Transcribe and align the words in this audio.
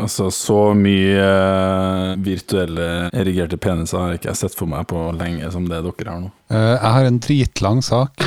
Altså, 0.00 0.30
så 0.30 0.72
mye 0.72 1.20
eh, 1.20 2.14
virtuelle 2.24 3.10
erigerte 3.12 3.58
peniser 3.60 4.00
har 4.00 4.16
ikke 4.16 4.30
jeg 4.30 4.40
sett 4.40 4.56
for 4.56 4.70
meg 4.70 4.86
på 4.88 5.10
lenge 5.12 5.50
som 5.52 5.66
det 5.68 5.82
dere 5.84 6.14
har 6.14 6.22
nå. 6.24 6.30
Eh, 6.48 6.72
jeg 6.72 6.94
har 6.96 7.08
en 7.10 7.20
dritlang 7.20 7.84
sak. 7.84 8.24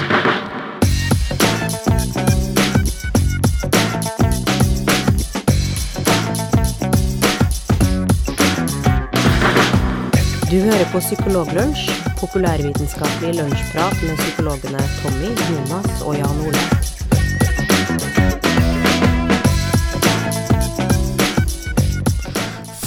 Du 10.54 10.60
hører 10.62 10.86
på 10.94 11.00
Psykologlunsj, 11.02 11.88
populærvitenskapelig 12.20 13.34
lunsjprat 13.40 14.04
med 14.06 14.22
psykologene 14.22 14.90
Tommy, 15.02 15.34
Jonas 15.50 16.04
og 16.06 16.20
Jan 16.22 16.44
Ole. 16.46 16.93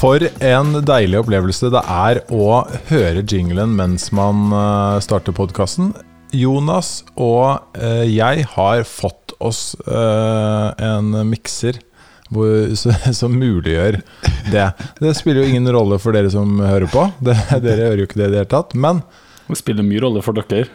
For 0.07 0.23
en 0.23 0.69
deilig 0.87 1.19
opplevelse 1.19 1.67
det 1.75 1.81
er 1.91 2.21
å 2.31 2.61
høre 2.93 3.25
jinglen 3.27 3.73
mens 3.75 4.13
man 4.15 4.53
eh, 4.55 4.99
starter 5.03 5.35
podkasten. 5.35 5.89
Jonas 6.31 7.01
og 7.19 7.75
eh, 7.75 8.05
jeg 8.07 8.45
har 8.53 8.85
fått 8.87 9.35
oss 9.43 9.75
eh, 9.83 10.69
en 10.87 11.11
mikser 11.27 11.81
som 13.19 13.35
muliggjør 13.35 13.99
det. 14.55 14.69
Det 15.03 15.17
spiller 15.19 15.43
jo 15.43 15.51
ingen 15.51 15.67
rolle 15.75 15.99
for 15.99 16.15
dere 16.15 16.31
som 16.31 16.55
hører 16.63 16.87
på. 16.93 17.09
Dere 17.27 17.75
hører 17.83 18.05
jo 18.05 18.07
ikke 18.07 18.23
det 18.23 18.29
i 18.29 18.35
det 18.37 18.43
hele 18.45 18.53
tatt. 18.55 18.79
Men 18.79 19.03
Det 19.51 19.59
spiller 19.59 19.91
mye 19.91 20.07
rolle 20.07 20.23
for 20.23 20.39
dere. 20.39 20.71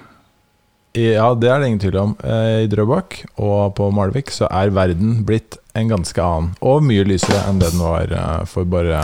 ja, 0.92 1.32
det 1.40 1.48
er 1.48 1.64
det 1.64 1.72
ingen 1.72 1.84
tvil 1.88 2.02
om. 2.04 2.18
I 2.20 2.68
Drøbak 2.68 3.22
og 3.40 3.78
på 3.80 3.94
Malvik 3.96 4.36
så 4.36 4.52
er 4.52 4.76
verden 4.76 5.22
blitt 5.24 5.61
en 5.74 5.92
ganske 5.92 6.24
annen. 6.24 6.56
Og 6.62 6.84
mye 6.86 7.06
lysere 7.08 7.44
enn 7.48 7.62
det 7.62 7.72
den 7.74 7.84
var 7.84 8.12
eh, 8.16 8.42
for 8.50 8.68
bare 8.70 9.04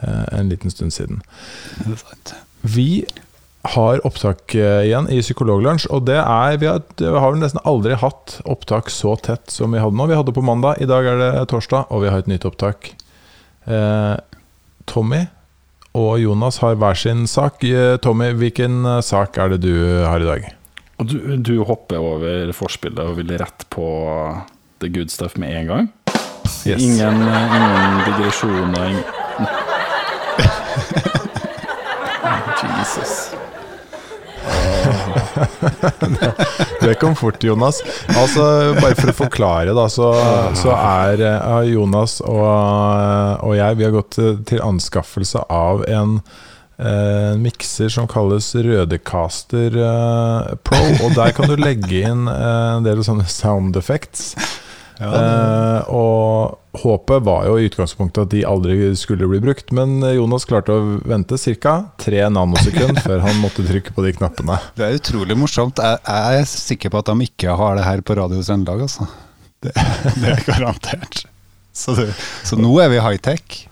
eh, 0.00 0.26
en 0.36 0.50
liten 0.52 0.72
stund 0.72 0.94
siden. 0.94 1.22
Vi 2.66 3.06
har 3.76 4.02
opptak 4.06 4.54
eh, 4.54 4.86
igjen 4.86 5.08
i 5.10 5.20
Psykologlunsj, 5.22 5.88
og 5.90 6.06
det 6.06 6.18
er 6.20 6.58
Vi 6.60 6.68
har, 6.70 6.82
vi 6.98 7.12
har 7.12 7.32
vel 7.32 7.42
nesten 7.42 7.62
aldri 7.64 7.96
hatt 7.98 8.40
opptak 8.44 8.90
så 8.92 9.16
tett 9.16 9.50
som 9.50 9.74
vi 9.74 9.82
hadde 9.82 9.96
nå. 9.98 10.08
Vi 10.10 10.18
hadde 10.18 10.34
på 10.36 10.44
mandag, 10.44 10.80
i 10.80 10.90
dag 10.90 11.06
er 11.06 11.22
det 11.22 11.48
torsdag, 11.52 11.90
og 11.90 12.04
vi 12.04 12.12
har 12.12 12.22
et 12.22 12.30
nytt 12.30 12.46
opptak. 12.48 12.92
Eh, 13.66 14.14
Tommy 14.86 15.24
og 15.96 16.20
Jonas 16.20 16.60
har 16.60 16.76
hver 16.76 16.98
sin 17.00 17.24
sak. 17.26 17.64
Tommy, 18.04 18.28
hvilken 18.36 18.84
sak 19.02 19.38
er 19.40 19.54
det 19.54 19.62
du 19.64 19.72
har 20.04 20.20
i 20.20 20.28
dag? 20.28 20.50
Du, 21.00 21.16
du 21.40 21.54
hopper 21.64 21.96
over 21.96 22.52
forspillet 22.56 23.00
og 23.00 23.16
vil 23.16 23.32
rett 23.40 23.64
på 23.72 23.86
the 24.78 24.88
good 24.88 25.10
stuff 25.10 25.36
med 25.36 25.60
en 25.60 25.66
gang? 25.66 25.88
Yes. 26.66 26.82
Ingen, 26.82 27.22
ingen 27.22 28.00
digresjoner 28.06 28.88
ingen... 28.88 29.04
Jesus. 32.62 33.30
Det 36.80 36.94
kom 36.94 37.16
fort, 37.16 37.44
Jonas. 37.44 37.82
Altså, 38.08 38.42
Bare 38.80 38.96
for 38.98 39.12
å 39.12 39.16
forklare, 39.16 39.74
da, 39.76 39.86
så, 39.92 40.10
så 40.58 40.74
er 40.76 41.22
eh, 41.26 41.70
Jonas 41.72 42.18
og, 42.24 43.46
og 43.46 43.56
jeg 43.56 43.78
Vi 43.78 43.86
har 43.86 43.94
gått 43.94 44.16
til, 44.16 44.60
anskaffelse 44.62 45.42
av 45.52 45.84
en 45.90 46.18
eh, 46.78 47.34
mikser 47.40 47.90
som 47.92 48.08
kalles 48.10 48.52
Rødecaster 48.54 49.80
eh, 49.82 50.52
Pro. 50.66 50.84
Og 51.06 51.16
der 51.18 51.34
kan 51.36 51.50
du 51.50 51.56
legge 51.60 52.04
inn 52.06 52.26
en 52.30 52.86
del 52.86 53.02
sånne 53.06 53.26
sound 53.30 53.78
effects. 53.80 54.34
Eh, 55.00 55.88
og 55.92 56.80
håpet 56.80 57.24
var 57.24 57.44
jo 57.48 57.56
i 57.60 57.66
utgangspunktet 57.68 58.22
at 58.24 58.32
de 58.32 58.42
aldri 58.48 58.90
skulle 58.96 59.28
bli 59.28 59.40
brukt, 59.44 59.72
men 59.76 60.00
Jonas 60.16 60.46
klarte 60.48 60.72
å 60.72 60.96
vente 61.04 61.38
ca. 61.60 61.76
tre 62.00 62.24
nanosekund 62.32 63.00
før 63.06 63.24
han 63.26 63.40
måtte 63.42 63.64
trykke 63.66 63.92
på 63.96 64.06
de 64.06 64.14
knappene. 64.16 64.58
Det 64.78 64.88
er 64.88 64.98
utrolig 65.00 65.36
morsomt. 65.38 65.80
Jeg, 65.82 66.00
jeg 66.06 66.42
er 66.42 66.50
sikker 66.50 66.92
på 66.92 67.02
at 67.02 67.12
de 67.12 67.28
ikke 67.28 67.56
har 67.60 67.78
det 67.78 67.86
her 67.86 68.04
på 68.06 68.18
Radio 68.18 68.42
Trøndelag, 68.42 68.86
altså. 68.88 69.08
Det, 69.64 69.72
det 70.20 70.34
er 70.34 70.44
garantert. 70.48 71.24
Så, 71.76 71.92
det, 71.96 72.10
så 72.44 72.56
nå 72.56 72.72
er 72.80 72.92
vi 72.92 73.00
high-tech. 73.04 73.66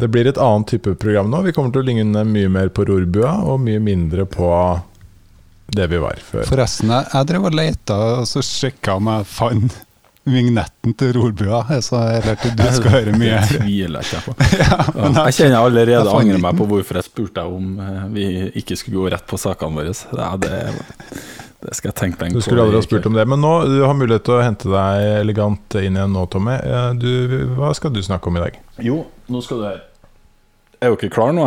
Det 0.00 0.08
blir 0.10 0.26
et 0.26 0.40
annet 0.40 0.72
type 0.72 0.96
program 0.98 1.28
nå. 1.30 1.44
Vi 1.44 1.52
kommer 1.54 1.72
til 1.72 1.84
å 1.84 1.86
ligne 1.86 2.24
mye 2.26 2.50
mer 2.50 2.72
på 2.74 2.86
Rorbua, 2.88 3.36
og 3.44 3.60
mye 3.62 3.82
mindre 3.82 4.24
på 4.26 4.48
det 5.74 5.86
vi 5.92 6.00
var 6.00 6.18
før. 6.20 6.46
Forresten, 6.48 6.90
jeg, 6.92 7.10
jeg 7.12 7.28
drev 7.30 7.48
og 7.48 7.56
leita, 7.56 7.98
og 8.20 8.28
så 8.28 8.42
sjekka 8.44 8.98
om 9.00 9.10
jeg 9.12 9.28
fant 9.30 9.76
vignetten 10.24 10.94
til 10.98 11.12
Rorbua. 11.18 11.62
Så 11.84 12.00
jeg 12.14 12.24
lærte 12.26 12.50
du 12.56 12.62
skal 12.78 12.94
høre 12.98 13.14
mye. 13.18 13.40
Det 13.44 13.60
tviler 13.60 14.00
jeg 14.00 14.10
ikke 14.10 14.22
på. 14.26 14.34
Ja, 14.60 14.78
Ja, 14.94 15.24
jeg 15.28 15.36
kjenner 15.38 15.56
jeg 15.56 15.62
allerede 15.68 15.96
jeg 15.98 16.18
angrer 16.20 16.42
meg 16.46 16.58
på 16.60 16.68
hvorfor 16.70 16.98
jeg 17.00 17.06
spurte 17.08 17.40
deg 17.42 17.56
om 17.58 17.80
eh, 17.84 18.04
vi 18.14 18.26
ikke 18.62 18.78
skulle 18.80 19.02
gå 19.04 19.12
rett 19.16 19.26
på 19.30 19.40
sakene 19.40 19.80
våre. 19.80 19.94
Ja, 20.16 20.30
det, 20.40 20.60
det 21.64 21.76
skal 21.78 21.90
jeg 21.92 21.98
tenke 22.00 22.24
lenge 22.24 22.38
Du 22.38 22.44
skulle 22.44 22.64
aldri 22.64 22.80
ha 22.80 22.84
spurt 22.86 23.08
om 23.10 23.16
det, 23.18 23.26
men 23.30 23.40
nå 23.44 23.52
du 23.68 23.78
har 23.84 23.96
mulighet 23.98 24.24
til 24.28 24.38
å 24.38 24.42
hente 24.44 24.70
deg 24.72 25.08
elegant 25.24 25.78
inn 25.80 25.98
igjen 26.00 26.14
nå, 26.16 26.24
Tommy. 26.32 26.56
Eh, 26.60 26.90
Du, 27.00 27.10
hva 27.58 27.72
skal 27.76 27.92
du 27.94 28.00
snakke 28.04 28.30
om 28.32 28.40
i 28.40 28.44
dag? 28.46 28.60
Jo, 28.84 29.02
nå 29.32 29.44
skal 29.44 29.60
du 29.60 29.68
høre. 29.70 29.82
Er 30.84 30.92
dere 30.96 31.08
klar 31.12 31.32
nå? 31.36 31.46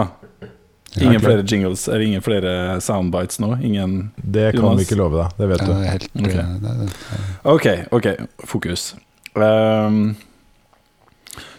Ingen 1.01 1.21
flere 1.21 1.43
jingles, 1.45 1.87
eller 1.87 2.05
ingen 2.05 2.21
flere 2.25 2.79
soundbites 2.81 3.39
nå? 3.43 3.51
Ingen 3.63 4.11
Det 4.17 4.51
kan 4.55 4.61
Jonas? 4.63 4.79
vi 4.79 4.85
ikke 4.87 4.97
love 4.99 5.17
deg, 5.23 5.37
det 5.37 5.49
vet 5.51 5.61
Ja, 5.61 5.67
du. 5.67 5.73
det 5.73 5.89
helt, 5.91 6.07
Ok. 6.17 6.35
eh, 6.35 6.53
det, 6.61 6.71
det, 6.79 6.89
Ok, 7.45 7.67
ok, 7.91 8.07
fokus. 8.49 8.95
Um, 9.37 10.15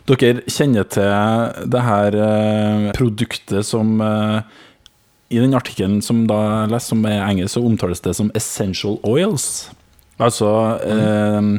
dere 0.09 0.41
kjenner 0.49 0.87
til 0.89 1.69
det 1.71 1.83
her 1.85 2.17
uh, 2.17 2.87
produktet 2.97 3.67
som 3.69 4.01
uh, 4.01 4.41
I 5.31 5.39
den 5.43 5.53
artikkelen 5.55 6.01
som 6.03 6.23
da 6.27 6.39
jeg 6.65 6.71
leste, 6.73 6.89
som 6.95 7.05
er 7.05 7.21
engelsk, 7.27 7.55
så 7.59 7.65
omtales 7.69 8.01
det 8.01 8.15
som 8.17 8.31
essential 8.35 8.97
oils. 9.05 9.69
Altså 10.19 10.49
eh, 10.83 11.51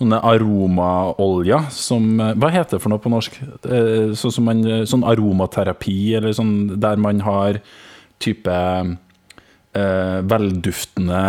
sånne 0.00 0.20
aromaoljer 0.24 1.68
som 1.74 2.16
eh, 2.20 2.34
Hva 2.40 2.50
heter 2.54 2.78
det 2.78 2.82
for 2.82 2.92
noe 2.92 3.02
på 3.02 3.12
norsk? 3.12 3.36
Eh, 3.68 4.16
som 4.16 4.48
man, 4.48 4.64
sånn 4.88 5.06
aromaterapi, 5.06 6.00
eller 6.18 6.34
sånn 6.36 6.80
der 6.80 7.00
man 7.00 7.22
har 7.26 7.60
type 8.20 8.56
eh, 9.72 10.18
velduftende 10.32 11.22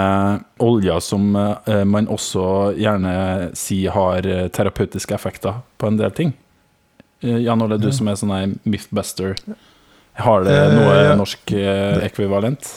oljer 0.63 0.99
som 1.03 1.35
eh, 1.35 1.83
man 1.87 2.09
også 2.11 2.45
gjerne 2.79 3.51
sier 3.57 3.95
har 3.95 4.27
eh, 4.27 4.47
terapeutiske 4.53 5.15
effekter 5.15 5.61
på 5.77 5.91
en 5.91 5.99
del 5.99 6.15
ting. 6.15 6.33
Eh, 7.21 7.43
Jan 7.45 7.61
Ole, 7.63 7.79
du 7.81 7.91
som 7.93 8.09
er 8.09 8.19
sånn 8.19 8.57
mythbuster, 8.63 9.37
har 10.21 10.43
det 10.43 10.55
Eh, 10.55 10.73
noe 10.75 11.15
norsk 11.19 11.53
eh, 11.55 12.01
ekvivalent? 12.05 12.67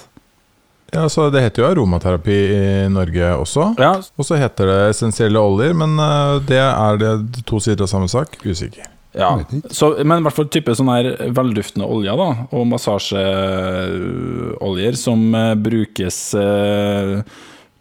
Ja, 0.92 1.08
så 1.08 1.30
Det 1.30 1.40
heter 1.42 1.62
jo 1.62 1.68
aromaterapi 1.70 2.34
i 2.54 2.88
Norge 2.92 3.30
også. 3.40 3.74
Ja, 3.80 3.94
Og 4.16 4.24
så 4.26 4.34
heter 4.38 4.66
det 4.70 4.90
essensielle 4.92 5.38
oljer, 5.40 5.72
men 5.74 5.98
eh, 5.98 6.40
det 6.46 6.58
er 6.60 6.96
det 7.00 7.42
to 7.48 7.58
sider 7.62 7.82
av 7.86 7.90
samme 7.90 8.08
sak. 8.08 8.36
Usikker. 8.44 8.84
ja. 9.14 9.38
Så, 9.70 10.04
men 10.04 10.18
i 10.18 10.22
hvert 10.26 10.36
fall 10.36 10.48
type 10.52 10.74
sånn 10.74 10.88
her 10.92 11.04
velduftende 11.34 11.86
oljer 11.90 12.16
da, 12.18 12.28
og 12.54 12.66
massasjeoljer 12.70 14.94
som 14.98 15.34
eh, 15.34 15.54
brukes 15.58 16.34
eh, 16.38 17.20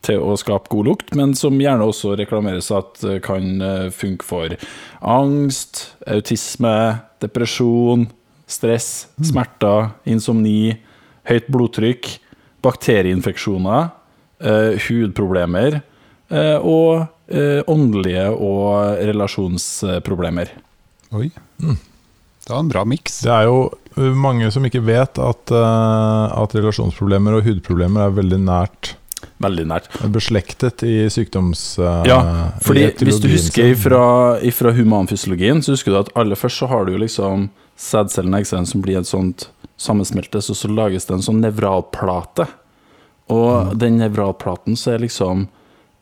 til 0.04 0.20
å 0.20 0.36
skape 0.40 0.70
god 0.74 0.86
lukt, 0.90 1.14
men 1.16 1.36
som 1.38 1.60
gjerne 1.62 1.86
også 1.88 2.16
reklameres 2.20 2.72
at 2.76 3.00
kan 3.24 3.62
funke 3.96 4.26
for 4.28 4.52
angst, 5.00 5.96
autisme, 6.12 6.74
depresjon, 7.24 8.08
stress, 8.44 9.08
smerter, 9.24 9.88
insomni, 10.04 10.76
høyt 11.30 11.48
blodtrykk, 11.48 12.20
bakterieinfeksjoner, 12.64 13.90
eh, 14.44 14.76
hudproblemer 14.88 15.80
eh, 16.30 16.58
og 16.58 17.06
eh, 17.28 17.62
åndelige 17.68 18.30
og 18.34 19.02
relasjonsproblemer. 19.12 20.54
oi. 21.14 21.30
Det 22.44 22.52
var 22.52 22.60
en 22.60 22.72
bra 22.72 22.84
miks. 22.84 23.22
Det 23.24 23.32
er 23.32 23.48
jo 23.48 23.70
mange 24.20 24.50
som 24.52 24.66
ikke 24.68 24.82
vet 24.84 25.20
at, 25.22 25.54
uh, 25.54 26.28
at 26.42 26.56
relasjonsproblemer 26.58 27.38
og 27.38 27.48
hudproblemer 27.48 28.08
er 28.08 28.18
veldig 28.18 28.40
nært 28.44 28.96
Veldig 29.44 29.64
nært. 29.68 29.88
beslektet 30.12 30.84
i 30.84 31.08
sykdoms... 31.12 31.78
uh, 31.80 32.04
Ja, 32.08 32.20
fordi 32.64 32.90
hvis 33.00 33.22
du 33.24 33.30
husker 33.32 33.72
fra, 33.80 34.72
humanfysiologien, 34.76 35.64
så 35.64 35.78
husker 35.78 35.94
du 35.94 36.00
at 36.02 36.12
aller 36.20 36.36
først 36.40 36.60
så 36.60 36.68
har 36.68 36.86
du 36.86 36.94
jo 36.98 37.04
liksom 37.06 37.48
sædcellene 37.80 38.38
og 38.38 38.44
eggcellen 38.44 38.68
som 38.68 38.84
blir 38.84 39.00
et 39.00 39.08
sånt 39.08 39.48
sammensmeltes, 39.78 40.50
og 40.50 40.56
så 40.60 40.70
lages 40.72 41.06
det 41.06 41.16
en 41.18 41.26
sånn 41.26 41.42
nevralplate. 41.44 42.48
Og 43.30 43.52
Mm. 43.74 43.78
den 43.80 43.98
nevralplaten 44.00 44.76
så 44.78 44.94
er 44.94 45.00
liksom 45.00 45.48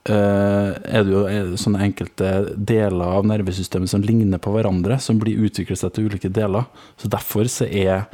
Uh, 0.09 0.73
er 0.89 1.03
det 1.05 1.11
jo 1.13 1.19
er 1.29 1.43
det 1.51 1.59
sånne 1.61 1.83
enkelte 1.85 2.55
deler 2.57 3.05
av 3.05 3.23
nervesystemet 3.29 3.87
som 3.87 4.01
ligner 4.01 4.39
på 4.41 4.49
hverandre, 4.49 4.95
som 4.99 5.19
blir 5.21 5.37
utviklet 5.45 5.77
seg 5.77 5.93
til 5.93 6.07
ulike 6.09 6.31
deler. 6.33 6.65
Så 6.97 7.05
derfor 7.07 7.45
så 7.45 7.67
er 7.69 8.07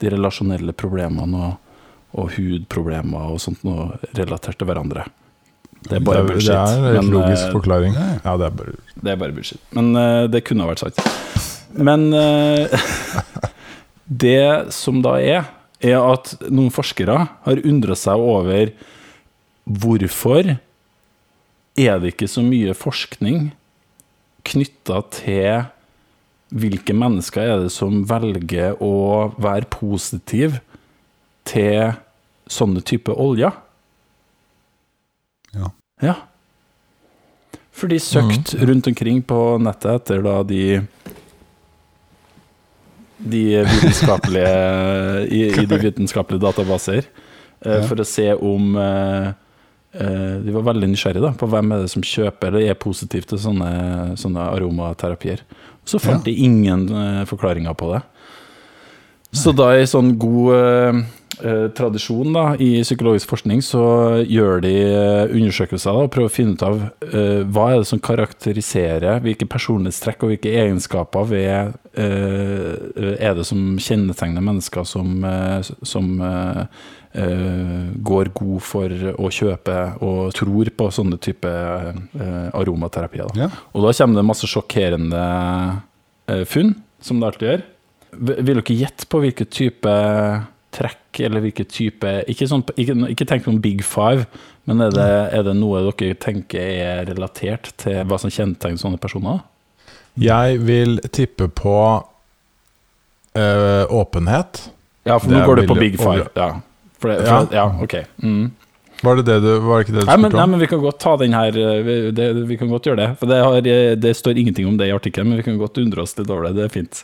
de 0.00 0.08
relasjonelle 0.08 0.72
problemene 0.72 1.36
og, 1.36 1.58
og 2.16 2.32
hudproblemer 2.38 3.28
og 3.34 3.42
sånt 3.44 3.60
noe 3.62 3.98
relatert 4.16 4.56
til 4.56 4.70
hverandre. 4.70 5.04
Det 5.84 5.98
er 5.98 6.00
bare 6.00 6.22
det, 6.24 6.32
bullshit. 6.32 6.48
det 6.48 6.56
er 6.56 6.96
en 6.96 7.10
men, 7.10 7.12
logisk 7.12 7.44
uh, 7.44 7.52
forklaring. 7.58 7.92
Ja. 7.92 8.36
Det 8.40 8.46
er 8.48 8.56
bare 8.62 8.76
det 9.04 9.12
er 9.12 9.20
bare 9.20 9.36
bullshit. 9.36 9.60
Men 9.76 9.92
uh, 10.00 10.24
det 10.32 10.46
kunne 10.48 10.64
ha 10.64 10.72
vært 10.72 10.86
sant. 10.86 10.96
men 11.76 12.08
det 14.06 14.72
som 14.74 15.00
da 15.04 15.16
er, 15.20 15.48
er 15.84 16.00
at 16.00 16.34
noen 16.48 16.72
forskere 16.72 17.16
har 17.44 17.62
undret 17.64 18.00
seg 18.00 18.20
over 18.20 18.72
hvorfor 19.64 20.56
er 21.74 22.00
det 22.00 22.12
ikke 22.12 22.28
så 22.30 22.44
mye 22.44 22.74
forskning 22.76 23.48
knytta 24.44 25.00
til 25.14 25.64
hvilke 26.54 26.94
mennesker 26.94 27.42
er 27.42 27.64
det 27.64 27.72
som 27.74 28.04
velger 28.06 28.76
å 28.84 29.32
være 29.42 29.66
positiv 29.72 30.60
til 31.48 31.96
sånne 32.50 32.84
type 32.86 33.10
oljer? 33.10 33.56
Ja. 35.56 35.72
Ja. 36.04 36.14
For 37.74 37.90
de 37.90 37.98
søkte 37.98 38.60
rundt 38.68 38.86
omkring 38.86 39.22
på 39.26 39.38
nettet 39.62 39.96
etter 39.96 40.22
da 40.22 40.36
de 40.46 40.62
De 43.18 43.62
vitenskapelige 43.64 45.28
i, 45.30 45.42
i 45.62 45.66
de 45.66 45.78
vitenskapelige 45.78 46.42
databaser. 46.42 47.04
eh, 47.64 47.78
Ja. 47.80 47.82
For 47.88 47.96
å 47.96 48.04
se 48.06 48.26
om 48.34 48.76
eh, 48.76 49.28
eh, 49.94 50.40
De 50.44 50.52
var 50.52 50.66
veldig 50.74 50.88
nysgjerrige 50.90 51.22
da, 51.22 51.30
på 51.38 51.48
hvem 51.48 51.72
er 51.72 51.82
det 51.84 51.90
som 51.94 52.02
kjøper 52.02 52.48
eller 52.48 52.70
er 52.70 52.74
positiv 52.74 53.24
til 53.30 53.38
sånne, 53.38 54.16
sånne 54.20 54.48
aromaterapier. 54.56 55.40
Så 55.86 56.00
fant 56.00 56.26
Ja. 56.26 56.32
de 56.32 56.34
ingen 56.44 56.88
forklaringer 57.26 57.74
på 57.76 57.92
det. 57.94 58.02
Så 59.32 59.52
da 59.54 59.72
i 59.76 59.84
sånn 59.86 60.16
god 60.18 61.04
tradisjon 61.76 62.34
da, 62.34 62.44
i 62.60 62.82
psykologisk 62.82 63.30
forskning, 63.32 63.62
så 63.64 63.84
gjør 64.22 64.62
de 64.64 64.74
eh, 64.86 65.34
undersøkelser 65.34 65.94
da, 65.94 66.04
og 66.06 66.12
prøver 66.14 66.30
å 66.30 66.34
finne 66.34 66.56
ut 66.56 66.64
av 66.66 66.80
uh, 66.84 67.42
hva 67.50 67.68
er 67.72 67.80
det 67.82 67.88
som 67.90 68.02
karakteriserer 68.02 69.22
hvilke 69.24 69.48
personlighetstrekk 69.50 70.24
og 70.24 70.34
hvilke 70.34 70.52
egenskaper 70.64 71.30
ved, 71.30 71.78
uh, 71.98 73.14
er 73.18 73.38
det 73.38 73.46
som 73.48 73.74
kjennetegner 73.80 74.44
mennesker 74.44 74.86
som, 74.88 75.16
uh, 75.24 75.74
som 75.86 76.12
eh, 76.24 76.62
eh, 77.14 77.90
går 78.04 78.30
god 78.34 78.62
for 78.64 78.94
å 79.14 79.30
kjøpe 79.32 79.76
og 80.04 80.34
tror 80.36 80.70
på 80.76 80.88
sånne 80.94 81.18
type 81.22 81.50
eh, 81.50 82.48
aromaterapier. 82.54 83.30
Da. 83.30 83.46
Ja. 83.46 83.50
Og 83.72 83.86
da 83.86 83.94
kommer 83.96 84.20
det 84.20 84.26
masse 84.28 84.50
sjokkerende 84.50 85.22
eh, 86.30 86.44
funn, 86.48 86.74
som 87.04 87.20
det 87.20 87.30
alltid 87.30 87.50
gjør. 87.50 87.64
Vil 88.14 88.52
dere 88.52 88.78
gjette 88.78 89.08
på 89.10 89.22
hvilke 89.24 89.46
type 89.50 89.94
trekk, 90.74 91.20
eller 91.26 91.44
hvilke 91.44 91.66
type 91.70 92.10
Ikke, 92.30 92.48
sånn, 92.50 92.64
ikke, 92.74 92.96
ikke 93.14 93.26
tenk 93.30 93.48
noen 93.48 93.62
big 93.64 93.84
five, 93.86 94.26
men 94.68 94.82
er 94.82 94.94
det, 94.94 95.10
er 95.38 95.46
det 95.46 95.54
noe 95.58 95.82
dere 95.86 96.18
tenker 96.20 96.60
er 96.60 97.04
relatert 97.10 97.72
til 97.80 98.02
hva 98.08 98.18
som 98.20 98.32
kjennetegner 98.32 98.80
sånne 98.80 99.00
personer? 99.02 99.42
Jeg 100.20 100.60
vil 100.62 101.00
tippe 101.14 101.48
på 101.50 101.78
øh, 103.34 103.84
åpenhet. 103.90 104.68
Ja, 105.04 105.18
for 105.18 105.30
Det 105.30 105.40
nå 105.40 105.46
går 105.46 105.62
det 105.62 105.66
på 105.68 105.78
big 105.78 105.98
five. 105.98 106.28
Ja, 106.38 106.50
for 106.98 107.10
det, 107.10 107.24
for, 107.26 107.50
ja. 107.54 107.66
ok. 107.82 107.96
Mm. 108.22 108.52
Var 109.04 109.16
det, 109.16 109.22
det 109.22 109.40
du, 109.40 109.50
var 109.58 109.80
det 109.80 109.84
ikke 109.84 109.94
det 109.96 110.04
du 110.04 110.08
Nei, 110.08 110.16
men, 110.16 110.30
spurte 110.30 110.38
nei, 110.38 110.46
men 110.52 110.62
vi 110.62 110.68
kan 110.70 110.80
godt 110.80 111.00
ta 111.02 111.14
den 111.20 111.34
her 111.36 111.58
eh, 111.60 111.80
vi, 111.84 111.96
det, 112.16 112.28
vi 112.48 112.56
kan 112.60 112.70
godt 112.70 112.86
gjøre 112.88 113.00
det. 113.02 113.08
For 113.20 113.30
det, 113.30 113.40
har, 113.44 113.68
eh, 113.74 113.96
det 114.00 114.14
står 114.16 114.40
ingenting 114.40 114.68
om 114.70 114.78
det 114.80 114.88
i 114.88 114.94
artikkelen, 114.94 115.32
men 115.32 115.42
vi 115.42 115.46
kan 115.48 115.58
godt 115.60 115.80
undre 115.82 116.06
oss 116.06 116.16
litt 116.16 116.30
over 116.30 116.48
det. 116.48 116.54
Det 116.60 116.68
er 116.68 116.72
fint. 116.72 117.02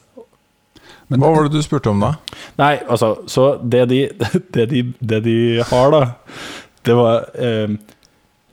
Men, 1.11 1.21
Hva 1.23 1.33
var 1.35 1.49
det 1.49 1.59
du 1.59 1.65
spurte 1.67 1.91
om 1.91 2.01
da? 2.05 2.13
Nei, 2.61 2.77
altså, 2.87 3.13
så 3.31 3.51
det 3.63 3.85
de, 3.91 4.01
det 4.55 4.67
de, 4.71 4.83
det 5.03 5.21
de 5.27 5.37
har, 5.73 5.91
da, 5.95 6.03
det 6.87 6.95
var 6.97 7.27
eh, 7.35 7.75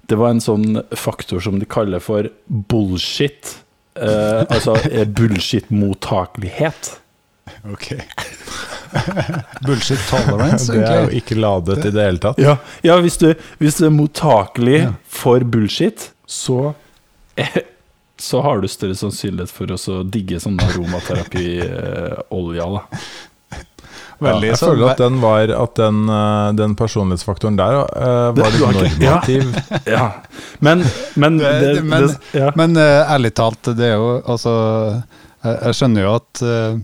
Det 0.09 0.18
var 0.19 0.33
en 0.33 0.42
sånn 0.44 0.80
faktor 0.98 1.39
som 1.44 1.59
de 1.62 1.68
kaller 1.69 2.00
for 2.04 2.30
bullshit. 2.48 3.57
Eh, 4.00 4.42
altså 4.48 4.75
eh, 4.89 5.04
bullshit-mottakelighet. 5.07 6.94
Ok. 7.71 7.92
Bullshit 9.68 10.00
tolerance, 10.10 10.71
Det 10.71 10.83
er 10.88 11.01
jo 11.10 11.18
ikke 11.19 11.36
ladet 11.36 11.81
i 11.86 11.92
det 11.92 12.03
hele 12.06 12.21
tatt. 12.24 12.39
Ja, 12.39 12.53
ja 12.88 12.95
hvis, 13.03 13.18
du, 13.19 13.33
hvis 13.60 13.75
du 13.80 13.88
er 13.89 13.94
mottakelig 13.95 14.77
Ja. 14.80 14.92
for 15.12 15.44
bullshit, 15.44 16.12
så 16.27 16.74
eh, 17.36 17.57
så 18.22 18.42
har 18.46 18.56
du 18.62 18.68
større 18.72 18.96
sannsynlighet 18.98 19.52
for 19.54 19.66
å 19.74 19.78
digge 20.10 20.40
sånn 20.44 20.60
aromaterapiolja. 20.64 22.66
da. 22.74 22.81
Ja, 24.18 24.31
jeg 24.42 24.58
sånn- 24.58 24.72
føler 24.72 24.90
at 24.96 24.98
den 24.98 25.19
var 25.22 25.46
At 25.54 25.75
den, 25.78 25.98
eh, 26.10 26.48
den 26.58 26.74
personlighetsfaktoren 26.75 27.54
der 27.60 27.75
uh, 27.86 28.34
var 28.34 28.50
litt 28.50 28.64
normativ. 28.66 28.98
ja. 29.04 29.22
Ja. 29.94 30.08
Men, 30.60 30.81
men, 31.16 31.38
Det- 31.38 31.75
det, 31.75 31.84
men- 31.86 32.08
det, 32.08 32.18
ja. 32.40 32.50
Men 32.58 32.74
uh, 32.78 33.06
ærlig 33.14 33.34
talt, 33.38 33.62
det 33.78 33.86
er 33.92 33.96
jo 34.02 34.16
altså 34.25 34.50
Jeg, 35.46 35.54
jeg 35.68 35.74
skjønner 35.78 36.02
jo 36.08 36.16
at 36.18 36.42
uh, 36.42 36.78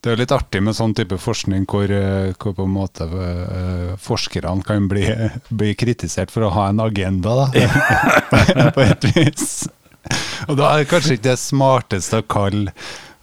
det 0.00 0.08
er 0.14 0.20
litt 0.22 0.32
artig 0.32 0.62
med 0.64 0.72
sånn 0.78 0.94
type 0.96 1.18
forskning 1.20 1.66
hvor, 1.68 1.84
eh, 1.92 2.30
hvor 2.40 2.54
på 2.56 2.64
en 2.64 2.70
måte 2.72 3.04
eh, 3.04 3.90
forskerne 4.00 4.62
kan 4.64 4.86
bli, 4.88 5.02
bli 5.52 5.74
kritisert 5.76 6.30
for 6.32 6.40
å 6.46 6.52
ha 6.54 6.70
en 6.70 6.80
agenda, 6.80 7.34
da. 7.42 7.46
på 8.78 8.86
et 8.86 9.04
vis. 9.12 9.66
Og 10.48 10.58
da 10.58 10.72
er 10.72 10.82
det 10.82 10.90
kanskje 10.90 11.16
ikke 11.16 11.28
det 11.28 11.38
smarteste 11.42 12.20
å 12.20 12.28
kalle 12.30 12.74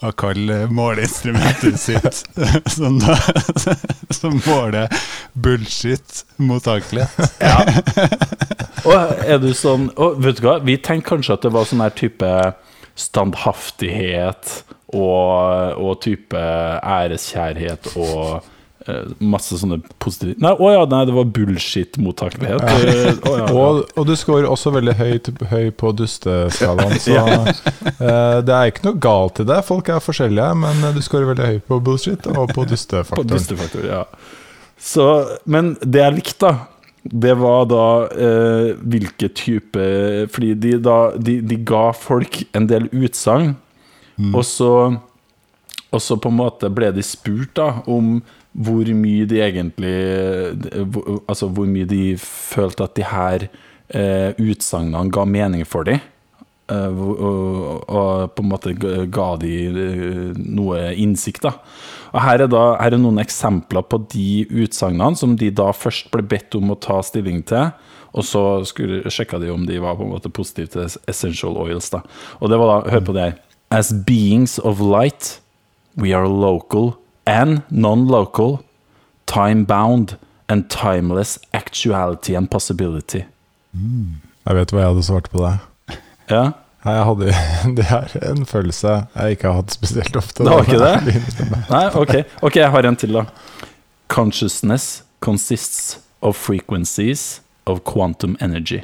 å 0.06 0.12
kalle 0.14 0.68
måleinstrumentet 0.70 1.80
sitt 1.82 2.20
som, 2.76 3.00
da, 3.02 3.16
som 4.14 4.36
måler 4.46 4.92
bullshit 5.34 6.22
mottakelighet. 6.38 7.40
Ja. 7.42 7.64
Og 8.86 9.24
er 9.26 9.42
du 9.42 9.50
sånn 9.58 9.90
og 9.98 10.20
Vet 10.22 10.38
du 10.38 10.46
hva, 10.46 10.60
vi 10.62 10.78
tenkte 10.78 11.16
kanskje 11.16 11.38
at 11.38 11.48
det 11.48 11.54
var 11.56 11.66
sånn 11.66 11.82
her 11.82 11.96
type 11.98 12.30
standhaftighet 12.98 14.54
og, 14.94 15.82
og 15.82 15.98
type 16.06 16.38
æreskjærhet 16.38 17.92
og 17.98 18.46
masse 19.20 19.58
sånne 19.60 19.80
positive 20.02 20.38
Nei, 20.44 20.54
å 20.54 20.70
ja, 20.72 20.84
nei, 20.90 21.02
det 21.10 21.16
var 21.16 21.28
bullshit-mottakelighet. 21.36 22.64
Ja. 22.64 22.76
Oh, 23.28 23.34
ja, 23.34 23.42
ja. 23.42 23.48
Og, 23.52 23.82
og 23.98 24.08
du 24.08 24.14
scorer 24.20 24.48
også 24.50 24.72
veldig 24.76 24.96
høyt, 25.00 25.30
høy 25.52 25.70
på 25.76 25.92
dusteskalaen, 25.98 26.96
så 27.04 27.18
uh, 27.24 28.40
det 28.46 28.56
er 28.56 28.72
ikke 28.72 28.88
noe 28.88 29.02
galt 29.04 29.42
i 29.44 29.48
det. 29.48 29.60
Folk 29.68 29.92
er 29.92 30.04
forskjellige, 30.04 30.50
men 30.64 30.88
du 30.96 31.02
scorer 31.06 31.30
veldig 31.32 31.52
høyt 31.52 31.68
på 31.68 31.80
bullshit 31.84 32.30
og 32.32 32.54
på 32.54 32.58
På 32.64 32.68
dustefaktoren. 32.70 33.32
dustefaktor, 33.34 33.88
ja. 33.90 34.04
Så, 34.78 35.06
men 35.50 35.74
det 35.82 36.04
jeg 36.04 36.18
likte, 36.20 36.52
da, 36.54 37.04
det 37.08 37.36
var 37.40 37.68
da 37.72 37.86
uh, 38.12 38.72
hvilke 38.84 39.30
type 39.32 39.84
Fordi 40.34 40.50
de, 40.60 40.74
da, 40.84 40.98
de, 41.16 41.38
de 41.40 41.58
ga 41.64 41.86
folk 41.96 42.42
en 42.58 42.68
del 42.68 42.90
utsagn, 42.92 43.54
og 44.34 44.44
så 44.48 44.72
og 45.90 46.02
så 46.04 46.18
på 46.20 46.32
en 46.32 46.40
måte 46.42 46.70
ble 46.74 46.90
de 46.96 47.04
spurt 47.06 47.54
da 47.58 47.70
om 47.88 48.18
hvor 48.58 48.90
mye 48.98 49.26
de 49.30 49.42
egentlig 49.44 49.96
Altså 51.30 51.50
hvor 51.50 51.68
mye 51.70 51.86
de 51.86 52.18
følte 52.18 52.88
at 52.88 52.96
de 52.98 53.06
her 53.06 53.48
eh, 53.94 54.32
utsagnene 54.40 55.12
ga 55.14 55.26
mening 55.26 55.66
for 55.68 55.88
dem. 55.88 56.00
Eh, 56.68 57.00
og, 57.00 57.84
og 57.88 58.34
på 58.36 58.44
en 58.44 58.50
måte 58.52 58.74
ga 58.76 59.28
de 59.40 59.54
eh, 59.68 60.32
noe 60.36 60.82
innsikt, 61.00 61.46
da. 61.46 61.54
Og 62.14 62.22
her 62.24 62.44
er, 62.44 62.52
da, 62.52 62.64
her 62.82 62.96
er 62.96 63.02
noen 63.02 63.22
eksempler 63.24 63.86
på 63.88 64.02
de 64.12 64.48
utsagnene 64.64 65.20
som 65.20 65.36
de 65.40 65.52
da 65.54 65.70
først 65.76 66.12
ble 66.14 66.26
bedt 66.28 66.58
om 66.60 66.74
å 66.74 66.80
ta 66.82 67.00
stilling 67.06 67.44
til. 67.48 67.72
Og 68.18 68.26
så 68.26 68.42
sjekka 68.66 69.40
de 69.40 69.52
om 69.54 69.68
de 69.68 69.80
var 69.84 69.98
på 70.00 70.06
en 70.08 70.16
måte 70.16 70.32
positive 70.34 70.72
til 70.74 70.88
essential 71.12 71.60
oils. 71.60 71.92
da 71.94 72.02
Og 72.42 72.50
det 72.50 72.60
var 72.60 72.72
da, 72.72 72.92
hør 72.96 73.04
på 73.06 73.16
det 73.16 73.26
her. 73.28 73.36
As 73.70 73.92
beings 73.92 74.58
of 74.60 74.80
light, 74.80 75.40
we 75.96 76.14
are 76.16 76.28
local 76.28 76.96
and 77.28 77.62
non-local, 77.70 78.62
time-bound 79.28 80.16
and 80.50 80.70
timeless 80.72 81.38
actuality 81.54 82.36
and 82.36 82.50
possibility. 82.50 83.26
Jeg 84.48 84.56
vet 84.56 84.72
hva 84.72 84.86
jeg 84.86 84.94
hadde 84.94 85.04
svart 85.06 85.28
på 85.34 85.44
det. 85.44 85.98
Ja, 86.32 86.46
jeg 86.88 87.04
hadde, 87.10 87.34
det 87.78 87.86
er 87.92 88.32
en 88.32 88.46
følelse 88.48 88.94
jeg 89.12 89.36
ikke 89.36 89.52
har 89.52 89.60
hatt 89.62 89.76
spesielt 89.76 90.16
ofte. 90.16 90.46
Det 90.48 90.54
var 90.54 90.64
ikke 90.68 90.80
det? 90.80 91.56
Nei, 91.70 91.84
ok. 91.92 92.16
Ok, 92.48 92.56
jeg 92.64 92.72
har 92.72 92.88
en 92.88 92.96
til, 93.00 93.18
da. 93.20 93.26
Consciousness 94.08 95.04
consists 95.20 95.98
of 96.22 96.40
frequencies 96.40 97.42
of 97.68 97.84
quantum 97.84 98.38
energy. 98.42 98.82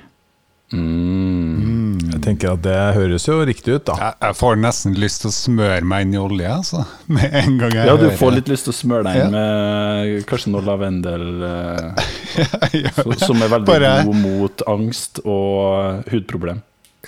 Mm. 0.73 1.99
Jeg 2.13 2.21
tenker 2.25 2.53
at 2.55 2.61
det 2.65 2.75
høres 2.97 3.25
jo 3.27 3.35
riktig 3.45 3.75
ut, 3.77 3.85
da. 3.87 3.95
Jeg, 3.99 4.15
jeg 4.25 4.37
får 4.39 4.59
nesten 4.63 4.95
lyst 4.99 5.23
til 5.23 5.29
å 5.31 5.35
smøre 5.35 5.85
meg 5.87 6.05
inn 6.07 6.15
i 6.17 6.21
olje, 6.21 6.49
altså. 6.49 6.83
Med 7.13 7.37
en 7.43 7.57
gang 7.61 7.75
jeg 7.77 7.89
Ja, 7.89 7.95
du 7.99 8.07
får 8.19 8.35
litt 8.39 8.51
lyst 8.51 8.67
til 8.67 8.73
å 8.75 8.77
smøre 8.77 9.05
deg 9.07 9.21
Ja. 9.23 9.29
med 9.33 10.25
kanskje 10.29 10.53
noe 10.53 10.65
lavendel, 10.67 11.25
eh, 11.47 12.91
som 13.25 13.41
er 13.43 13.51
veldig 13.55 13.69
Bare- 13.69 13.95
god 14.07 14.21
mot 14.23 14.65
angst 14.73 15.21
og 15.23 16.03
hudproblem. 16.11 16.61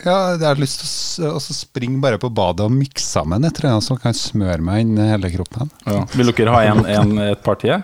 Ja, 0.03 0.33
jeg 0.35 0.43
har 0.43 0.59
lyst 0.59 0.81
til 0.83 1.29
å 1.29 1.39
springe 1.39 2.01
bare 2.03 2.17
på 2.19 2.27
badet 2.35 2.65
og 2.65 2.73
mikse 2.75 3.05
sammen 3.07 3.45
et 3.47 3.61
eller 3.61 3.77
annet 3.77 3.85
som 3.85 3.95
kan 4.01 4.11
smøre 4.17 4.59
meg 4.59 4.81
inn 4.83 4.97
hele 4.99 5.29
kroppen. 5.31 5.69
Ja. 5.87 6.01
Vil 6.11 6.33
dere 6.35 6.51
ha 6.51 6.63
en, 6.67 6.81
en, 6.91 7.13
et 7.29 7.39
par 7.45 7.55
til? 7.61 7.77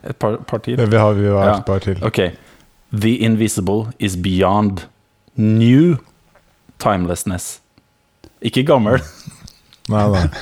Et 0.00 0.16
par, 0.16 0.38
par 0.48 0.62
til? 0.64 0.80
Vi 0.80 0.96
har 0.96 1.12
vi 1.18 1.26
har 1.28 1.44
Ja. 1.50 1.58
et 1.58 1.66
par 1.68 1.84
til. 1.84 2.00
Ok. 2.06 2.22
The 2.96 3.12
invisible 3.28 3.92
is 4.00 4.16
beyond 4.16 4.86
new 5.40 5.96
timelessness. 6.80 7.58
Ikke 8.44 8.64
gammel. 8.68 9.00
Nei, 9.90 10.06
nei. 10.14 10.26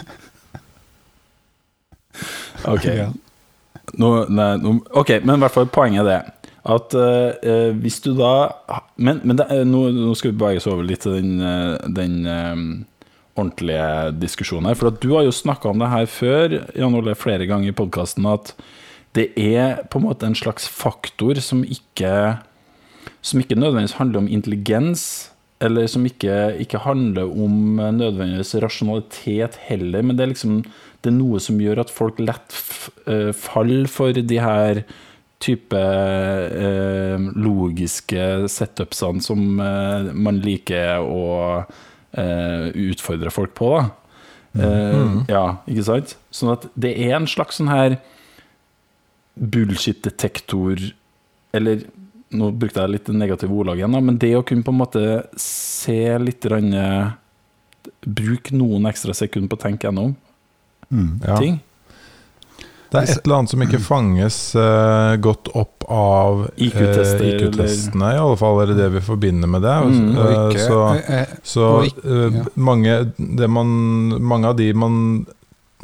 Ok. 2.68 2.86
Nå, 3.98 4.08
nei, 4.34 4.48
nå, 4.60 4.72
ok, 4.98 5.12
men 5.24 5.38
i 5.38 5.42
hvert 5.44 5.54
fall 5.54 5.68
poenget 5.72 6.02
er 6.02 6.08
det 6.10 6.18
at 6.68 6.92
eh, 6.98 7.28
eh, 7.48 7.68
hvis 7.80 8.00
du 8.04 8.10
da 8.18 8.32
Men, 9.00 9.20
men 9.24 9.38
det, 9.38 9.46
er- 9.54 9.62
nå, 9.64 9.86
nå 9.94 10.10
skal 10.18 10.32
vi 10.34 10.40
bevege 10.40 10.60
oss 10.60 10.66
over 10.68 10.84
litt 10.84 11.00
til 11.06 11.14
den, 11.16 11.38
eh, 11.40 11.76
den 11.96 12.16
um, 12.26 12.64
ordentlige 13.38 14.10
diskusjonen 14.18 14.68
her. 14.68 14.76
For 14.76 14.90
at 14.90 14.98
du 15.00 15.14
har 15.14 15.24
jo 15.24 15.32
snakka 15.32 15.70
om 15.70 15.80
det 15.80 15.88
her 15.92 16.10
før, 16.10 16.56
Jan 16.76 16.98
Ole, 16.98 17.14
flere 17.16 17.46
ganger 17.48 17.70
i 17.70 17.76
podkasten, 17.78 18.26
at 18.28 18.52
det 19.16 19.30
er 19.40 19.84
på 19.88 20.02
en 20.02 20.08
måte 20.10 20.28
en 20.28 20.36
slags 20.36 20.66
faktor 20.68 21.38
som 21.40 21.62
ikke 21.64 22.10
Som 23.28 23.42
ikke 23.42 23.58
nødvendigvis 23.58 23.98
handler 23.98 24.22
om 24.22 24.28
intelligens, 24.32 25.02
eller 25.60 25.88
som 25.90 26.04
ikke, 26.06 26.34
ikke 26.62 26.80
handler 26.84 27.28
om 27.28 27.80
eh, 27.82 27.90
nødvendigvis 27.96 28.54
rasjonalitet 28.62 29.58
heller, 29.68 30.04
men 30.06 30.16
det 30.16 30.24
er 30.26 30.32
liksom 30.32 30.60
det 31.02 31.12
er 31.12 31.14
noe 31.18 31.38
som 31.42 31.60
gjør 31.62 31.78
at 31.84 31.92
folk 31.94 32.18
lett 32.22 32.54
eh, 33.06 33.30
faller 33.36 33.86
for 33.90 34.16
de 34.16 34.38
her 34.42 34.80
type 35.42 35.78
eh, 35.78 37.26
logiske 37.38 38.24
setupsene 38.50 39.22
som 39.22 39.60
eh, 39.62 40.08
man 40.18 40.40
liker 40.42 41.04
å 41.04 41.22
eh, 41.62 42.66
utfordre 42.88 43.30
folk 43.34 43.54
på, 43.58 43.70
da. 43.76 43.84
Eh, 44.58 45.14
Ja, 45.30 45.44
ikke 45.70 45.84
sant? 45.86 46.16
Sånn 46.34 46.50
at 46.56 46.66
det 46.74 46.96
er 46.98 47.14
en 47.20 47.28
slags 47.30 47.60
sånn 47.60 47.70
her 47.70 47.98
bullshit-detektor 49.38 50.80
Eller 51.54 51.84
nå 52.30 52.50
brukte 52.52 52.84
jeg 52.84 52.92
litt 52.92 53.08
negative 53.14 53.54
ordlag 53.54 53.80
igjen, 53.80 53.94
da, 53.96 54.00
men 54.04 54.18
det 54.20 54.34
å 54.36 54.44
kunne 54.46 54.66
på 54.66 54.74
en 54.74 54.80
måte 54.82 55.04
se 55.40 56.00
litt 56.18 56.44
grann, 56.44 56.74
eh, 56.74 57.16
Bruke 58.04 58.52
noen 58.54 58.84
ekstra 58.90 59.14
sekunder 59.16 59.48
på 59.48 59.56
å 59.56 59.62
tenke 59.62 59.86
gjennom 59.88 60.12
Mm. 60.90 61.20
Ja. 61.26 61.36
ting. 61.36 61.60
Det 62.88 62.96
er 62.96 63.02
et 63.02 63.26
eller 63.26 63.36
annet 63.36 63.52
som 63.52 63.62
ikke 63.62 63.80
fanges 63.84 64.36
uh, 64.56 65.12
godt 65.20 65.50
opp 65.52 65.84
av 65.92 66.46
IQ-testene, 66.56 67.26
eh, 67.26 67.42
IQ-testene, 67.42 68.12
i 68.14 68.20
alle 68.22 68.38
fall, 68.40 68.62
eller 68.62 68.78
det 68.78 68.86
vi 68.94 69.02
forbinder 69.04 69.50
med 69.52 69.60
det. 69.66 69.74
Mm. 69.92 70.06
Ikke, 70.16 70.62
så 70.64 70.78
så 71.44 71.66
ja. 71.84 72.46
mange, 72.56 72.94
det 73.18 73.50
man, 73.52 73.74
mange 74.24 74.48
av 74.48 74.56
de 74.56 74.70
man 74.72 75.26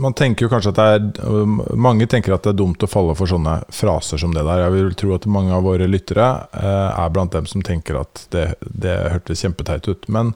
Man 0.02 0.14
tenker 0.18 0.46
jo 0.46 0.50
kanskje 0.50 0.72
at 0.72 0.78
det 0.80 1.22
er 1.22 1.44
Mange 1.78 2.08
tenker 2.10 2.34
at 2.34 2.42
det 2.42 2.54
er 2.54 2.58
dumt 2.58 2.82
å 2.82 2.88
falle 2.90 3.14
for 3.14 3.30
sånne 3.30 3.60
fraser 3.70 4.18
som 4.18 4.32
det 4.34 4.42
der. 4.42 4.64
Jeg 4.64 4.74
vil 4.74 4.94
tro 4.98 5.12
at 5.14 5.28
mange 5.30 5.54
av 5.54 5.62
våre 5.66 5.86
lyttere 5.86 6.26
eh, 6.50 6.88
er 6.98 7.12
blant 7.14 7.34
dem 7.36 7.46
som 7.46 7.62
tenker 7.62 8.00
at 8.00 8.24
det, 8.34 8.48
det 8.64 8.96
hørtes 9.12 9.44
kjempeteit 9.44 9.86
ut. 9.86 10.08
Men 10.10 10.32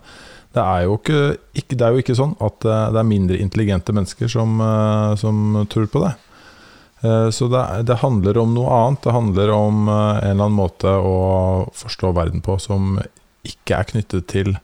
det 0.54 0.62
er 0.62 0.86
jo 0.86 0.94
ikke, 1.00 1.18
ikke, 1.58 1.74
det 1.74 1.84
er 1.88 1.96
jo 1.96 2.04
ikke 2.04 2.16
sånn 2.18 2.36
at 2.38 2.64
eh, 2.70 2.86
det 2.94 3.02
er 3.02 3.10
mindre 3.10 3.40
intelligente 3.42 3.94
mennesker 3.96 4.30
som, 4.32 4.54
eh, 4.62 5.16
som 5.20 5.58
tror 5.74 5.90
på 5.90 6.04
det. 6.06 6.14
Eh, 7.02 7.26
Så 7.34 7.50
det, 7.50 7.64
det 7.90 7.98
handler 8.04 8.38
om 8.38 8.54
noe 8.54 8.78
annet. 8.78 9.02
Det 9.04 9.16
handler 9.18 9.52
om 9.56 9.88
en 9.90 10.22
eller 10.22 10.38
annen 10.46 10.56
måte 10.60 10.86
å 10.94 11.18
forstå 11.74 12.14
verden 12.14 12.46
på 12.46 12.60
som 12.62 12.96
ikke 13.48 13.74
er 13.82 13.90
knyttet 13.90 14.30
til 14.30 14.54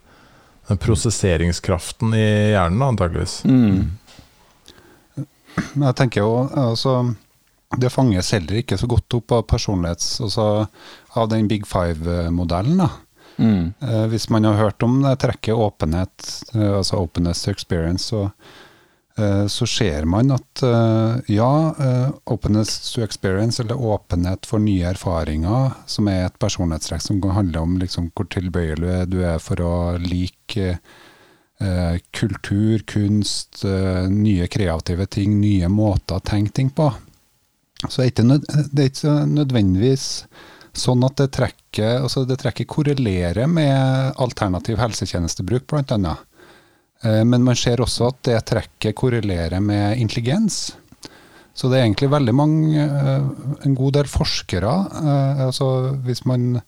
den 0.68 0.78
prosesseringskraften 0.80 2.14
i 2.16 2.26
hjernen, 2.54 2.80
antakeligvis. 2.86 3.42
Mm. 3.44 3.98
Men 5.74 5.88
jeg 5.88 5.96
tenker 6.00 6.24
jo 6.24 6.32
altså, 6.58 7.14
Det 7.78 7.92
fanges 7.92 8.32
heller 8.34 8.60
ikke 8.60 8.78
så 8.78 8.88
godt 8.90 9.18
opp 9.18 9.34
av 9.38 9.46
personlighets... 9.50 10.20
Altså, 10.24 10.66
av 11.14 11.28
den 11.30 11.48
Big 11.50 11.66
Five-modellen. 11.66 12.80
da. 12.82 12.90
Mm. 13.36 13.72
Eh, 13.80 14.04
hvis 14.10 14.28
man 14.30 14.44
har 14.44 14.58
hørt 14.58 14.82
om 14.82 15.00
det 15.02 15.16
trekket 15.22 15.54
åpenhet, 15.54 16.28
eh, 16.54 16.76
altså 16.78 17.02
openness 17.02 17.42
to 17.42 17.50
experience, 17.50 18.08
så, 18.10 18.30
eh, 19.18 19.46
så 19.46 19.66
ser 19.66 20.04
man 20.10 20.30
at 20.34 20.62
eh, 20.62 21.34
ja, 21.34 21.74
eh, 21.78 22.10
openness 22.30 22.92
to 22.94 23.02
experience, 23.02 23.62
eller 23.62 23.78
åpenhet 23.78 24.46
for 24.46 24.62
nye 24.62 24.90
erfaringer, 24.90 25.74
som 25.86 26.10
er 26.10 26.26
et 26.26 26.38
personlighetstrekk 26.38 27.02
som 27.02 27.22
kan 27.22 27.38
handle 27.38 27.64
om 27.66 27.78
liksom, 27.82 28.10
hvor 28.14 28.30
tilbøyelig 28.30 29.04
du 29.10 29.20
er 29.22 29.38
for 29.42 29.62
å 29.62 29.74
like 30.02 30.78
kultur, 32.10 32.78
kunst, 32.86 33.64
eh, 33.64 34.08
nye 34.10 34.46
kreative 34.48 35.06
ting, 35.06 35.40
nye 35.40 35.68
måter 35.68 36.18
å 36.18 36.24
tenke 36.24 36.52
ting 36.52 36.70
på. 36.70 36.92
Så 37.88 38.02
det 38.02 38.20
er 38.20 38.88
ikke, 38.90 39.14
nødvendigvis 39.28 40.24
sånn 40.74 41.04
at 41.06 41.16
det 41.20 41.30
trekket, 41.36 42.00
altså 42.02 42.24
det 42.26 42.40
trekket 42.42 42.66
korrelerer 42.70 43.46
med 43.46 44.14
alternativ 44.18 44.80
helsetjenestebruk, 44.82 45.66
annet. 45.72 46.18
Eh, 47.02 47.24
Men 47.24 47.44
man 47.44 47.54
ser 47.54 47.78
også 47.78 48.08
at 48.08 48.22
det 48.22 48.44
trekket 48.46 48.96
korrelerer 48.96 49.60
med 49.60 49.98
intelligens. 49.98 50.74
Så 51.54 51.68
det 51.70 51.78
er 51.78 51.84
egentlig 51.86 52.10
veldig 52.10 52.34
mange, 52.34 52.82
eh, 52.82 53.22
en 53.64 53.74
god 53.74 53.92
del 53.92 54.04
forskere, 54.10 54.74
eh, 55.02 55.46
altså 55.46 55.96
hvis 56.02 56.24
man 56.26 56.56
eh, 56.56 56.62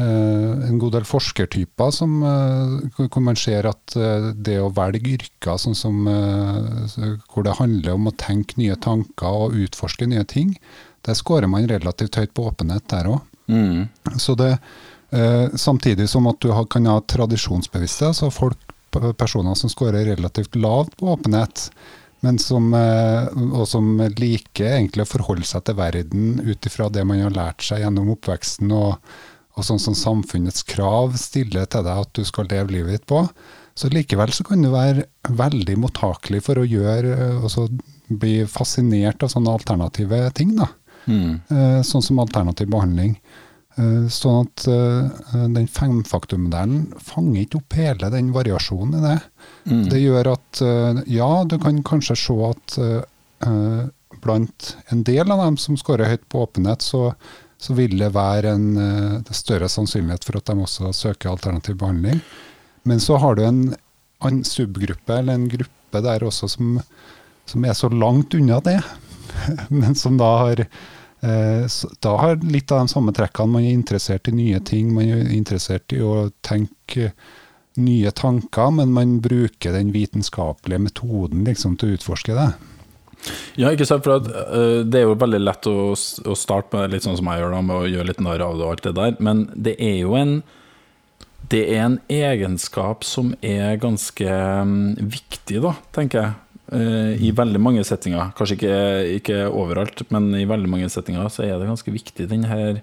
en 0.00 0.78
god 0.82 0.96
del 0.96 1.04
forskertyper 1.06 1.92
som, 1.94 2.16
eh, 2.26 3.04
hvor 3.06 3.22
man 3.22 3.36
ser 3.38 3.68
at 3.70 3.94
eh, 3.94 4.32
det 4.34 4.56
å 4.58 4.72
velge 4.74 5.12
yrker 5.14 5.60
sånn 5.60 5.76
som, 5.78 6.00
eh, 6.10 7.04
hvor 7.30 7.46
det 7.46 7.58
handler 7.60 7.94
om 7.94 8.10
å 8.10 8.16
tenke 8.18 8.58
nye 8.58 8.74
tanker 8.74 9.38
og 9.44 9.54
utforske 9.54 10.08
nye 10.10 10.24
ting, 10.26 10.56
der 11.06 11.14
scorer 11.14 11.46
man 11.50 11.68
relativt 11.70 12.18
høyt 12.18 12.34
på 12.34 12.48
åpenhet 12.50 12.88
der 12.90 13.12
òg. 13.12 13.20
Mm. 13.46 13.88
Så 14.18 14.34
det, 14.36 14.58
eh, 15.12 15.48
samtidig 15.54 16.08
som 16.08 16.26
at 16.26 16.40
du 16.40 16.50
har, 16.50 16.66
kan 16.66 16.86
ha 16.86 17.00
tradisjonsbevisste, 17.00 18.10
altså 18.10 18.32
folk, 18.32 18.58
personer 19.18 19.56
som 19.58 19.70
scorer 19.70 20.06
relativt 20.06 20.54
lavt 20.54 20.96
på 20.96 21.10
åpenhet, 21.16 21.68
men 22.22 22.38
som, 22.38 22.72
eh, 22.74 23.26
og 23.52 23.66
som 23.68 23.98
liker 23.98 24.78
egentlig 24.78 25.04
å 25.04 25.10
forholde 25.10 25.44
seg 25.44 25.64
til 25.66 25.74
verden 25.74 26.40
ut 26.40 26.66
ifra 26.66 26.88
det 26.90 27.04
man 27.04 27.20
har 27.20 27.34
lært 27.34 27.62
seg 27.66 27.82
gjennom 27.82 28.12
oppveksten, 28.14 28.70
og, 28.72 28.98
og 29.54 29.64
sånn 29.66 29.78
som 29.82 29.94
samfunnets 29.94 30.64
krav 30.66 31.14
stiller 31.20 31.66
til 31.70 31.84
deg 31.86 32.00
at 32.06 32.12
du 32.16 32.24
skal 32.26 32.48
leve 32.50 32.72
livet 32.74 32.96
ditt 32.98 33.06
på. 33.06 33.20
Så 33.74 33.88
likevel 33.90 34.30
så 34.34 34.44
kan 34.46 34.62
du 34.62 34.70
være 34.72 35.04
veldig 35.30 35.76
mottakelig 35.82 36.42
for 36.46 36.58
å 36.58 36.66
gjøre, 36.66 37.14
og 37.38 37.48
altså 37.48 37.68
bli 38.08 38.44
fascinert 38.50 39.22
av 39.22 39.30
sånne 39.32 39.54
alternative 39.58 40.30
ting. 40.34 40.56
da 40.56 40.68
Mm. 41.06 41.40
eh, 41.52 41.82
sånn 41.84 42.00
som 42.02 42.18
alternativ 42.18 42.70
behandling. 42.72 43.18
Eh, 43.76 44.06
Sånn 44.08 44.46
at 44.46 44.66
eh, 44.66 45.42
den 45.52 45.66
femfaktormodellen 45.68 46.94
fanger 47.02 47.42
ikke 47.42 47.58
opp 47.60 47.76
hele 47.76 48.08
den 48.14 48.30
variasjonen 48.32 48.94
i 48.98 49.02
det. 49.02 49.18
Mm. 49.68 49.82
Det 49.90 50.00
gjør 50.00 50.30
at 50.32 50.62
eh, 50.64 51.02
ja, 51.12 51.28
du 51.44 51.58
kan 51.60 51.82
kanskje 51.84 52.16
se 52.16 52.36
at 52.48 52.78
eh, 52.78 53.02
eh, 53.48 53.84
blant 54.24 54.70
en 54.94 55.02
del 55.04 55.28
av 55.34 55.42
dem 55.44 55.56
som 55.60 55.76
scorer 55.76 56.08
høyt 56.08 56.24
på 56.32 56.44
åpenhet, 56.46 56.80
så, 56.86 57.10
så 57.58 57.74
vil 57.76 57.96
det 57.98 58.12
være 58.14 58.54
en 58.54 58.66
eh, 58.80 59.34
større 59.34 59.68
sannsynlighet 59.72 60.26
for 60.26 60.38
at 60.38 60.50
de 60.50 60.56
også 60.66 60.92
søker 60.96 61.32
alternativ 61.32 61.78
behandling. 61.80 62.20
Men 62.84 63.00
så 63.00 63.16
har 63.20 63.36
du 63.36 63.44
en, 63.46 63.62
en 64.24 64.42
subgruppe, 64.44 65.12
eller 65.18 65.38
en 65.38 65.48
gruppe 65.48 66.02
der 66.04 66.26
også, 66.26 66.48
som, 66.56 66.80
som 67.48 67.64
er 67.64 67.76
så 67.78 67.88
langt 67.92 68.34
unna 68.34 68.60
det, 68.64 68.80
men 69.68 69.94
som 69.98 70.18
da 70.20 70.30
har 70.42 70.64
eh, 70.64 71.64
da 72.04 72.16
har 72.20 72.42
litt 72.42 72.74
av 72.74 72.84
de 72.84 72.92
samme 72.92 73.14
trekkene. 73.16 73.56
Man 73.56 73.64
er 73.64 73.78
interessert 73.78 74.28
i 74.28 74.36
nye 74.36 74.60
ting, 74.60 74.92
man 74.94 75.08
er 75.08 75.32
interessert 75.32 75.96
i 75.96 76.02
å 76.04 76.28
tenke 76.44 77.12
nye 77.80 78.10
tanker, 78.14 78.70
men 78.70 78.92
man 78.94 79.18
bruker 79.22 79.74
den 79.74 79.90
vitenskapelige 79.94 80.84
metoden 80.84 81.46
liksom, 81.48 81.78
til 81.78 81.90
å 81.90 81.98
utforske 81.98 82.36
det. 82.36 82.52
Ja, 83.56 83.70
ikke 83.70 83.86
sant, 83.88 84.04
for 84.04 84.18
at, 84.18 84.26
uh, 84.28 84.82
Det 84.84 85.00
er 85.00 85.06
jo 85.08 85.16
veldig 85.20 85.40
lett 85.42 85.68
å, 85.70 85.94
å 85.94 86.36
starte 86.38 86.76
med 86.76 86.92
litt 86.92 87.06
sånn 87.06 87.16
som 87.20 87.30
jeg 87.30 87.40
gjør, 87.40 87.54
da, 87.54 87.62
med 87.64 87.76
å 87.76 87.88
gjøre 87.88 88.10
litt 88.10 88.22
narr 88.24 88.44
av 88.44 88.58
det 88.58 88.66
og 88.66 88.74
alt 88.74 88.86
det 88.88 88.94
der, 88.98 89.16
men 89.24 89.46
det 89.54 89.78
er 89.82 89.98
jo 90.02 90.18
en 90.18 90.38
det 91.52 91.60
er 91.74 91.82
en 91.84 91.98
egenskap 92.08 93.04
som 93.04 93.34
er 93.44 93.76
ganske 93.76 94.24
um, 94.64 94.94
viktig, 94.96 95.60
da, 95.60 95.74
tenker 95.92 96.22
jeg. 96.22 96.32
eh, 96.72 97.24
I 97.28 97.32
veldig 97.36 97.60
mange 97.60 97.84
settinger. 97.84 98.30
Kanskje 98.38 98.56
ikke, 98.56 98.78
ikke 99.18 99.38
overalt, 99.50 100.00
men 100.14 100.30
i 100.38 100.46
veldig 100.48 100.70
mange 100.72 100.88
settinger 100.88 101.28
så 101.28 101.44
er 101.44 101.58
det 101.60 101.68
ganske 101.68 101.92
viktig, 101.92 102.28
den 102.30 102.46
her, 102.48 102.80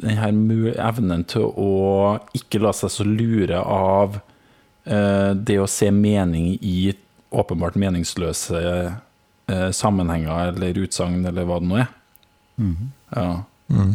den 0.00 0.20
her 0.22 0.30
evnen 0.86 1.26
til 1.28 1.50
å 1.50 2.20
ikke 2.36 2.62
la 2.62 2.70
seg 2.76 2.94
så 2.94 3.06
lure 3.08 3.58
av 3.58 4.20
uh, 4.20 5.32
det 5.34 5.58
å 5.58 5.68
se 5.70 5.90
mening 5.90 6.54
i 6.62 6.92
åpenbart 7.30 7.74
meningsløse 7.78 8.62
eh, 9.50 9.68
sammenhenger 9.76 10.52
eller 10.54 10.78
utsagn, 10.86 11.24
eller 11.28 11.48
hva 11.48 11.60
det 11.60 11.70
nå 11.70 11.80
er. 11.82 11.90
Ja. 13.16 13.28
Mm. 13.70 13.92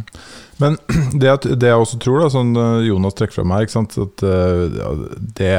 Men 0.58 0.78
det, 1.20 1.32
at, 1.32 1.48
det 1.60 1.68
jeg 1.72 1.82
også 1.82 2.00
tror, 2.04 2.22
da, 2.24 2.30
sånn 2.34 2.56
eh, 2.60 2.86
Jonas 2.90 3.18
trekker 3.18 3.42
frem 3.42 3.52
her, 3.56 3.66
ikke 3.66 3.76
sant? 3.76 3.98
at 4.00 4.24
eh, 4.24 5.10
det, 5.40 5.52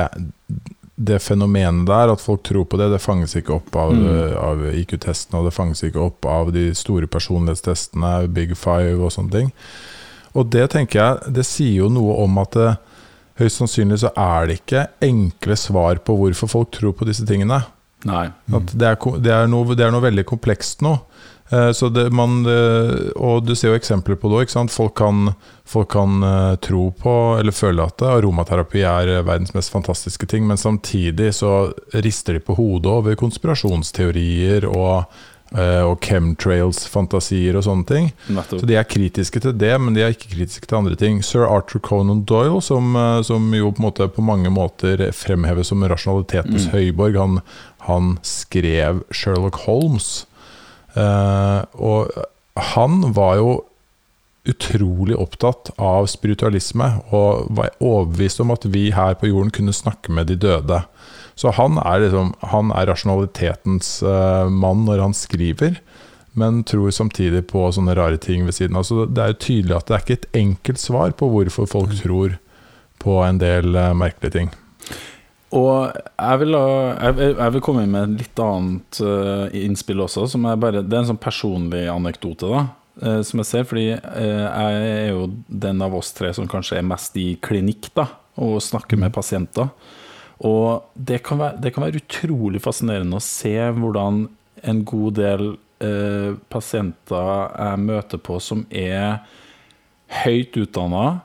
det 0.96 1.20
fenomenet 1.20 1.84
der, 1.90 2.14
at 2.14 2.24
folk 2.24 2.44
tror 2.48 2.64
på 2.70 2.80
det, 2.80 2.88
det 2.94 3.02
fanges 3.04 3.36
ikke 3.36 3.58
opp 3.58 3.76
av, 3.76 3.92
Mm. 3.96 4.32
av 4.40 4.64
IQ-testene, 4.72 5.40
og 5.40 5.50
det 5.50 5.54
fanges 5.56 5.84
ikke 5.84 6.00
opp 6.08 6.26
av 6.30 6.52
de 6.56 6.70
store 6.76 7.08
personlighetstestene, 7.12 8.14
Big 8.32 8.56
Five 8.56 8.96
og 8.96 9.12
sånne 9.14 9.32
ting. 9.34 9.52
Og 10.36 10.48
det 10.52 10.66
tenker 10.72 11.00
jeg, 11.00 11.34
det 11.36 11.46
sier 11.48 11.84
jo 11.84 11.92
noe 11.92 12.16
om 12.24 12.40
at 12.42 12.56
det, 12.56 12.72
høyst 13.36 13.60
sannsynlig 13.60 13.98
så 14.00 14.10
er 14.16 14.48
det 14.48 14.58
ikke 14.62 14.86
enkle 15.04 15.56
svar 15.60 16.00
på 16.04 16.14
hvorfor 16.16 16.48
folk 16.48 16.70
tror 16.72 16.94
på 16.96 17.04
disse 17.08 17.24
tingene. 17.28 17.60
Nei. 18.06 18.26
Det, 18.46 18.86
er, 18.86 18.98
det, 19.18 19.32
er 19.34 19.50
noe, 19.50 19.74
det 19.74 19.86
er 19.86 19.94
noe 19.94 20.04
veldig 20.04 20.26
komplekst 20.28 20.84
nå. 20.86 20.96
Eh, 21.50 21.72
Så 21.72 21.88
det, 21.88 22.10
man, 22.10 22.46
eh, 22.46 23.10
og 23.16 23.44
du 23.46 23.54
ser 23.54 23.72
jo 23.72 23.78
eksempler 23.78 24.18
på 24.18 24.30
det 24.30 24.46
òg. 24.46 24.70
Folk 24.72 25.02
folk 25.66 25.90
kan 25.90 26.22
eh, 26.22 26.56
tro 26.62 26.90
på 26.94 27.14
eller 27.38 27.54
føle 27.54 27.86
at 27.86 28.02
aromaterapi 28.02 28.82
er 28.82 29.22
verdens 29.22 29.54
mest 29.54 29.70
fantastiske 29.70 30.26
ting, 30.26 30.46
men 30.46 30.58
samtidig 30.58 31.34
så 31.34 31.72
rister 31.94 32.38
de 32.38 32.40
på 32.40 32.58
hodet 32.58 32.90
over 32.90 33.18
konspirasjonsteorier 33.18 34.66
og, 34.70 35.06
og 35.86 36.00
chemtrails-fantasier 36.02 37.56
og 37.56 37.64
sånne 37.66 37.86
ting. 37.86 38.08
Nettopp. 38.28 38.60
Så 38.60 38.66
de 38.68 38.76
er 38.76 38.88
kritiske 38.88 39.40
til 39.44 39.54
det, 39.56 39.72
men 39.80 39.94
de 39.94 40.02
er 40.02 40.14
ikke 40.14 40.32
kritiske 40.34 40.66
til 40.66 40.78
andre 40.80 40.96
ting. 40.98 41.22
Sir 41.24 41.46
Arthur 41.46 41.80
Conan 41.86 42.24
Doyle, 42.26 42.60
som, 42.62 42.96
eh, 42.96 43.22
som 43.22 43.46
jo 43.54 43.70
på, 43.70 43.84
måte, 43.84 44.08
på 44.08 44.24
mange 44.24 44.50
måter 44.50 45.06
fremheves 45.12 45.68
som 45.68 45.82
rasjonalitetens 45.86 46.66
Mm. 46.66 46.72
høyborg, 46.72 47.16
han, 47.16 47.40
han 47.86 48.18
skrev 48.22 49.04
Sherlock 49.12 49.56
Holmes. 49.66 50.26
Eh, 50.96 51.62
og 51.78 52.10
han 52.56 53.12
var 53.14 53.36
jo 53.36 53.64
utrolig 54.46 55.16
opptatt 55.18 55.72
av 55.78 56.06
spiritualisme, 56.06 57.02
og 57.10 57.48
var 57.50 57.72
overbevist 57.82 58.40
om 58.40 58.52
at 58.54 58.64
vi 58.70 58.90
her 58.94 59.14
på 59.18 59.26
jorden 59.26 59.50
kunne 59.50 59.74
snakke 59.74 60.12
med 60.14 60.28
de 60.30 60.36
døde. 60.36 60.84
Så 61.36 61.52
han 61.52 61.76
er, 61.82 62.00
liksom, 62.00 62.32
han 62.48 62.72
er 62.72 62.88
rasjonalitetens 62.88 63.98
uh, 64.06 64.48
mann 64.48 64.86
når 64.86 65.02
han 65.04 65.14
skriver, 65.16 65.80
men 66.36 66.62
tror 66.68 66.92
samtidig 66.92 67.42
på 67.50 67.66
sånne 67.76 67.96
rare 67.96 68.16
ting 68.20 68.46
ved 68.48 68.56
siden 68.56 68.76
av. 68.76 68.86
Så 68.88 69.04
det 69.04 69.22
er 69.22 69.34
jo 69.34 69.42
tydelig 69.44 69.76
at 69.76 69.88
det 69.88 69.96
er 69.96 70.04
ikke 70.04 70.16
et 70.16 70.38
enkelt 70.40 70.80
svar 70.80 71.12
på 71.16 71.28
hvorfor 71.32 71.68
folk 71.68 71.92
tror 72.00 72.38
på 73.04 73.18
en 73.24 73.40
del 73.42 73.76
uh, 73.76 73.92
merkelige 73.96 74.38
ting. 74.38 74.54
Og 75.56 75.92
jeg 75.92 76.40
vil, 76.40 76.56
jeg, 76.56 77.28
jeg 77.36 77.52
vil 77.54 77.64
komme 77.64 77.84
med 77.88 78.08
et 78.08 78.24
litt 78.24 78.42
annet 78.42 79.02
uh, 79.04 79.44
innspill 79.60 80.00
også. 80.06 80.24
Som 80.32 80.48
er 80.48 80.56
bare, 80.60 80.80
det 80.80 80.96
er 80.96 81.04
en 81.04 81.12
sånn 81.12 81.20
personlig 81.20 81.84
anekdote, 81.92 82.48
da. 82.48 83.20
som 83.28 83.42
jeg 83.42 83.50
ser, 83.50 83.68
fordi 83.68 83.86
jeg 83.92 84.80
er 84.88 85.12
jo 85.12 85.28
den 85.46 85.84
av 85.84 85.94
oss 86.00 86.14
tre 86.16 86.32
som 86.36 86.48
kanskje 86.48 86.80
er 86.80 86.88
mest 86.88 87.16
i 87.20 87.28
klinikk, 87.44 87.92
da. 87.96 88.08
Og 88.40 88.56
snakker 88.64 89.00
med 89.00 89.14
pasienter. 89.16 89.68
Og 90.44 90.84
det 90.94 91.22
kan, 91.24 91.38
være, 91.40 91.56
det 91.62 91.72
kan 91.72 91.82
være 91.86 92.00
utrolig 92.02 92.60
fascinerende 92.64 93.16
å 93.16 93.24
se 93.24 93.56
hvordan 93.78 94.26
en 94.66 94.84
god 94.88 95.12
del 95.16 95.56
eh, 95.84 96.32
pasienter 96.52 97.56
jeg 97.56 97.78
møter 97.86 98.18
på 98.20 98.40
som 98.42 98.66
er 98.68 99.18
høyt 100.22 100.56
utdanna, 100.60 101.20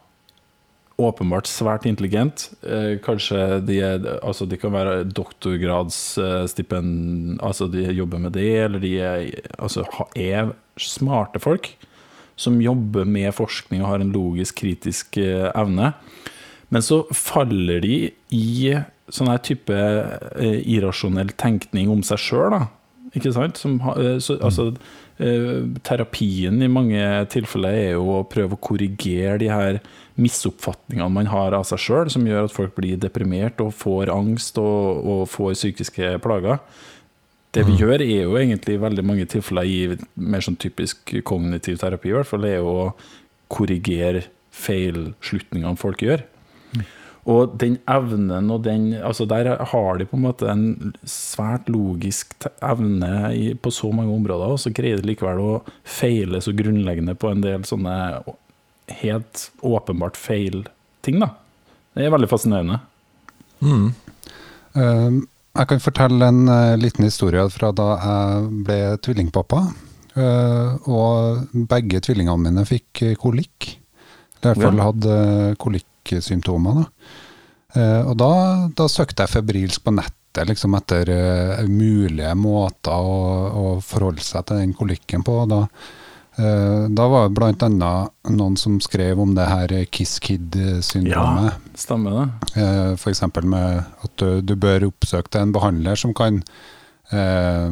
åpenbart 1.02 1.48
svært 1.50 1.86
intelligent. 1.90 2.52
Eh, 2.62 3.00
kanskje 3.04 3.60
de, 3.66 3.80
er, 3.84 4.20
altså 4.22 4.46
de 4.46 4.58
kan 4.60 4.72
være 4.74 5.04
doktorgradsstipend 5.10 7.42
Altså 7.42 7.68
de 7.72 7.92
jobber 7.96 8.20
med 8.22 8.32
det, 8.38 8.66
eller 8.68 8.80
de 8.84 9.00
er, 9.02 9.30
altså, 9.58 9.86
er 10.16 10.52
smarte 10.80 11.40
folk 11.42 11.78
som 12.40 12.62
jobber 12.62 13.06
med 13.06 13.34
forskning 13.38 13.84
og 13.84 13.90
har 13.92 14.00
en 14.02 14.14
logisk, 14.14 14.56
kritisk 14.64 15.18
eh, 15.22 15.50
evne. 15.58 15.94
Men 16.72 16.82
så 16.86 17.04
faller 17.14 17.82
de 17.84 18.12
i 18.34 18.76
sånn 19.12 19.32
her 19.32 19.42
type 19.44 19.76
eh, 19.76 20.60
irrasjonell 20.72 21.34
tenkning 21.40 21.92
om 21.92 22.04
seg 22.06 22.22
sjøl. 22.22 22.56
Ikke 23.18 23.34
sant? 23.36 23.60
Som, 23.60 23.80
eh, 23.96 24.18
så, 24.24 24.38
altså, 24.40 24.70
eh, 25.20 25.66
terapien 25.84 26.62
i 26.64 26.70
mange 26.72 27.02
tilfeller 27.34 27.76
er 27.76 27.92
jo 27.98 28.08
å 28.20 28.28
prøve 28.28 28.56
å 28.56 28.62
korrigere 28.62 29.38
de 29.42 29.52
her 29.52 29.82
misoppfatningene 30.22 31.12
man 31.12 31.32
har 31.32 31.56
av 31.58 31.68
seg 31.68 31.82
sjøl, 31.82 32.12
som 32.14 32.26
gjør 32.28 32.48
at 32.48 32.56
folk 32.56 32.76
blir 32.78 33.00
deprimert 33.02 33.62
og 33.64 33.76
får 33.76 34.12
angst 34.14 34.60
og, 34.62 35.04
og 35.04 35.28
får 35.32 35.56
psykiske 35.60 36.18
plager. 36.24 36.62
Det 37.52 37.66
vi 37.68 37.74
gjør, 37.76 38.00
er 38.00 38.22
jo 38.24 38.38
egentlig 38.40 38.78
i 38.78 38.80
veldig 38.80 39.04
mange 39.04 39.26
tilfeller 39.28 39.68
i 39.68 39.80
mer 40.16 40.44
sånn 40.46 40.56
typisk 40.56 41.12
kognitiv 41.28 41.82
terapi, 41.82 42.08
i 42.08 42.16
hvert 42.16 42.30
fall, 42.30 42.46
er 42.48 42.62
jo 42.62 42.70
å 42.72 42.86
korrigere 43.52 44.24
feilslutningene 44.56 45.80
folk 45.80 46.04
gjør. 46.06 46.24
Og 47.30 47.54
den 47.62 47.78
evnen 47.90 48.50
og 48.50 48.64
den 48.66 48.94
Altså, 48.98 49.28
der 49.30 49.54
har 49.72 49.98
de 49.98 50.08
på 50.10 50.18
en 50.18 50.24
måte 50.26 50.48
en 50.50 50.94
svært 51.06 51.70
logisk 51.70 52.34
evne 52.66 53.30
i, 53.38 53.54
på 53.54 53.72
så 53.74 53.92
mange 53.94 54.14
områder, 54.16 54.56
og 54.56 54.62
så 54.62 54.74
greier 54.74 55.02
de 55.02 55.12
likevel 55.12 55.42
å 55.42 55.52
feile 55.86 56.42
så 56.42 56.54
grunnleggende 56.58 57.14
på 57.16 57.30
en 57.30 57.44
del 57.46 57.66
sånne 57.68 58.24
helt 59.02 59.50
åpenbart 59.62 60.18
feil 60.18 60.64
ting, 61.06 61.22
da. 61.22 61.30
Det 61.94 62.08
er 62.08 62.14
veldig 62.14 62.30
fascinerende. 62.32 62.80
Mm. 63.62 63.92
Eh, 64.74 65.22
Jeg 65.52 65.68
kan 65.68 65.82
fortelle 65.84 66.28
en 66.32 66.46
uh, 66.48 66.80
liten 66.80 67.04
historie 67.04 67.44
fra 67.52 67.74
da 67.76 67.88
jeg 68.00 68.44
ble 68.66 68.82
tvillingpappa. 69.04 69.66
Uh, 70.12 70.76
og 70.92 71.52
begge 71.72 72.02
tvillingene 72.04 72.50
mine 72.50 72.64
fikk 72.68 73.02
eh, 73.04 73.18
kolikk. 73.20 73.68
I 74.42 74.48
hvert 74.48 74.60
fall 74.60 74.80
hadde 74.82 74.82
hadde 74.82 75.56
eh, 76.16 76.24
symptomer. 76.24 76.82
Da. 76.82 76.88
Eh, 77.76 78.02
og 78.10 78.18
da, 78.20 78.34
da 78.76 78.88
søkte 78.92 79.26
jeg 79.26 79.36
febrilsk 79.38 79.86
på 79.86 79.94
nettet 79.96 80.48
liksom 80.48 80.76
etter 80.80 81.12
eh, 81.12 81.66
mulige 81.68 82.34
måter 82.40 82.96
å, 82.96 83.18
å 83.52 83.66
forholde 83.84 84.24
seg 84.24 84.48
til 84.48 84.62
den 84.62 84.76
kolikken 84.76 85.24
på. 85.28 85.38
Da, 85.52 85.62
eh, 86.40 86.88
da 86.92 87.08
var 87.12 87.32
det 87.32 87.68
annet 87.68 88.32
noen 88.32 88.60
som 88.60 88.80
skrev 88.84 89.20
om 89.24 89.36
det 89.38 89.48
her 89.48 89.76
Kiss 89.92 90.18
Kid-syndromet. 90.24 91.72
Stemmer 91.80 92.18
det? 92.18 92.28
Eh, 92.64 92.94
eksempel 93.12 93.48
med 93.48 93.84
at 94.04 94.16
du, 94.20 94.42
du 94.44 94.56
bør 94.60 94.90
oppsøke 94.92 95.32
en 95.44 95.56
behandler 95.56 96.00
som 96.00 96.16
kan 96.18 96.42
eh, 97.12 97.70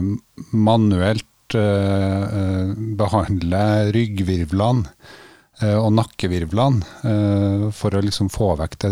manuelt 0.52 1.60
eh, 1.60 2.23
eh, 2.43 2.78
behandle 2.99 3.65
ryggvirvlene 3.95 4.88
og 5.60 5.91
nakkevirvlene 5.91 6.86
eh, 7.04 7.63
for 7.76 7.95
å 7.95 8.02
liksom 8.04 8.30
få 8.32 8.54
vekk 8.62 8.78
det, 8.80 8.91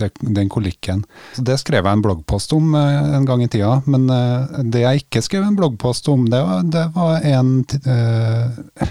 det, 0.00 0.08
den 0.20 0.50
kolikken. 0.50 1.04
Så 1.36 1.44
det 1.46 1.60
skrev 1.62 1.86
jeg 1.86 1.98
en 1.98 2.02
bloggpost 2.02 2.54
om 2.56 2.74
eh, 2.74 3.14
en 3.18 3.26
gang 3.28 3.44
i 3.44 3.50
tida, 3.52 3.76
men 3.86 4.08
eh, 4.10 4.62
det 4.66 4.82
jeg 4.82 5.04
ikke 5.04 5.22
skrev 5.22 5.46
en 5.46 5.58
bloggpost 5.58 6.10
om, 6.10 6.26
det 6.32 6.42
var, 6.42 6.64
det 6.66 6.86
var 6.96 7.26
en, 7.30 7.52
eh, 7.86 8.88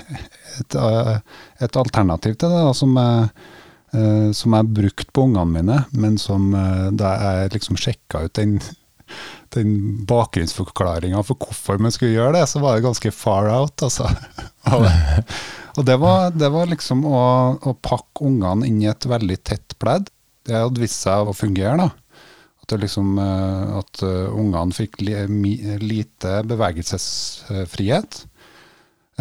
et, 0.61 0.77
eh, 0.79 1.15
et 1.67 1.81
alternativ 1.83 2.37
til 2.37 2.47
det, 2.47 2.63
da, 2.69 2.75
som 2.77 2.95
jeg 3.01 3.31
eh, 3.91 4.29
som 4.37 4.55
jeg 4.55 4.73
brukte 4.81 5.11
på 5.11 5.27
ungene 5.27 5.51
mine, 5.51 5.81
men 5.91 6.19
som 6.21 6.53
eh, 6.55 6.91
da 6.95 7.15
jeg 7.19 7.55
liksom 7.57 7.79
sjekka 7.79 8.23
ut 8.27 8.39
den, 8.39 8.59
den 9.51 9.73
bakgrunnsforklaringa 10.07 11.23
for 11.27 11.43
hvorfor 11.43 11.81
man 11.83 11.91
skulle 11.91 12.15
gjøre 12.15 12.39
det, 12.39 12.45
så 12.47 12.63
var 12.63 12.77
det 12.77 12.87
ganske 12.87 13.11
far 13.11 13.51
out, 13.51 13.83
altså. 13.83 14.07
Og, 15.77 15.85
det, 15.87 15.97
var, 16.01 16.31
det 16.35 16.49
var 16.51 16.67
liksom 16.71 17.05
å, 17.07 17.21
å 17.55 17.73
pakke 17.79 18.27
ungene 18.27 18.67
inn 18.67 18.81
i 18.83 18.89
et 18.91 19.07
veldig 19.07 19.37
tett 19.47 19.77
pledd. 19.81 20.09
Det 20.47 20.57
hadde 20.57 20.83
vist 20.83 20.99
seg 21.05 21.29
å 21.29 21.35
fungere, 21.37 21.77
da. 21.79 21.89
At, 22.61 22.67
det 22.73 22.81
liksom, 22.83 23.15
eh, 23.21 23.71
at 23.79 24.03
eh, 24.05 24.35
ungene 24.35 24.75
fikk 24.75 24.99
lite 25.01 26.35
bevegelsesfrihet. 26.49 28.21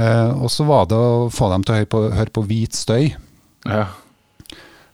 Eh, 0.01 0.31
og 0.37 0.51
så 0.53 0.67
var 0.69 0.87
det 0.91 0.99
å 0.99 1.27
få 1.33 1.51
dem 1.53 1.65
til 1.65 1.75
å 1.75 1.81
høre 1.81 1.91
på, 1.93 2.05
høre 2.19 2.35
på 2.37 2.47
hvit 2.49 2.79
støy. 2.79 3.11
Ja. 3.69 3.87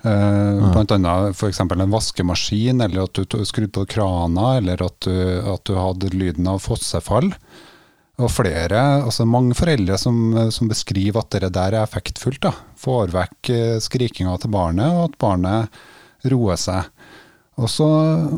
Eh, 0.07 0.71
blant 0.73 0.92
annet 0.95 1.35
f.eks. 1.35 1.61
en 1.64 1.92
vaskemaskin, 1.92 2.83
eller 2.85 3.07
at 3.07 3.16
du 3.19 3.38
skrudde 3.49 3.75
på 3.75 3.87
krana, 3.97 4.57
eller 4.61 4.85
at 4.87 4.99
du, 5.07 5.14
at 5.55 5.64
du 5.66 5.77
hadde 5.79 6.12
lyden 6.14 6.49
av 6.51 6.62
fossefall. 6.64 7.33
Og 8.17 8.31
flere, 8.33 8.81
altså 9.05 9.27
mange 9.29 9.53
foreldre 9.59 9.99
som, 10.01 10.17
som 10.55 10.71
beskriver 10.71 11.21
at 11.21 11.35
det 11.37 11.51
der 11.53 11.75
er 11.77 11.83
effektfullt. 11.85 12.41
da. 12.47 12.55
Får 12.81 13.13
vekk 13.13 13.51
eh, 13.53 13.77
skrikinga 13.85 14.39
til 14.41 14.55
barnet, 14.55 14.89
og 14.89 15.11
at 15.11 15.19
barnet 15.21 15.83
roer 16.33 16.57
seg. 16.57 16.89
Og 17.57 17.69
så, 17.73 17.87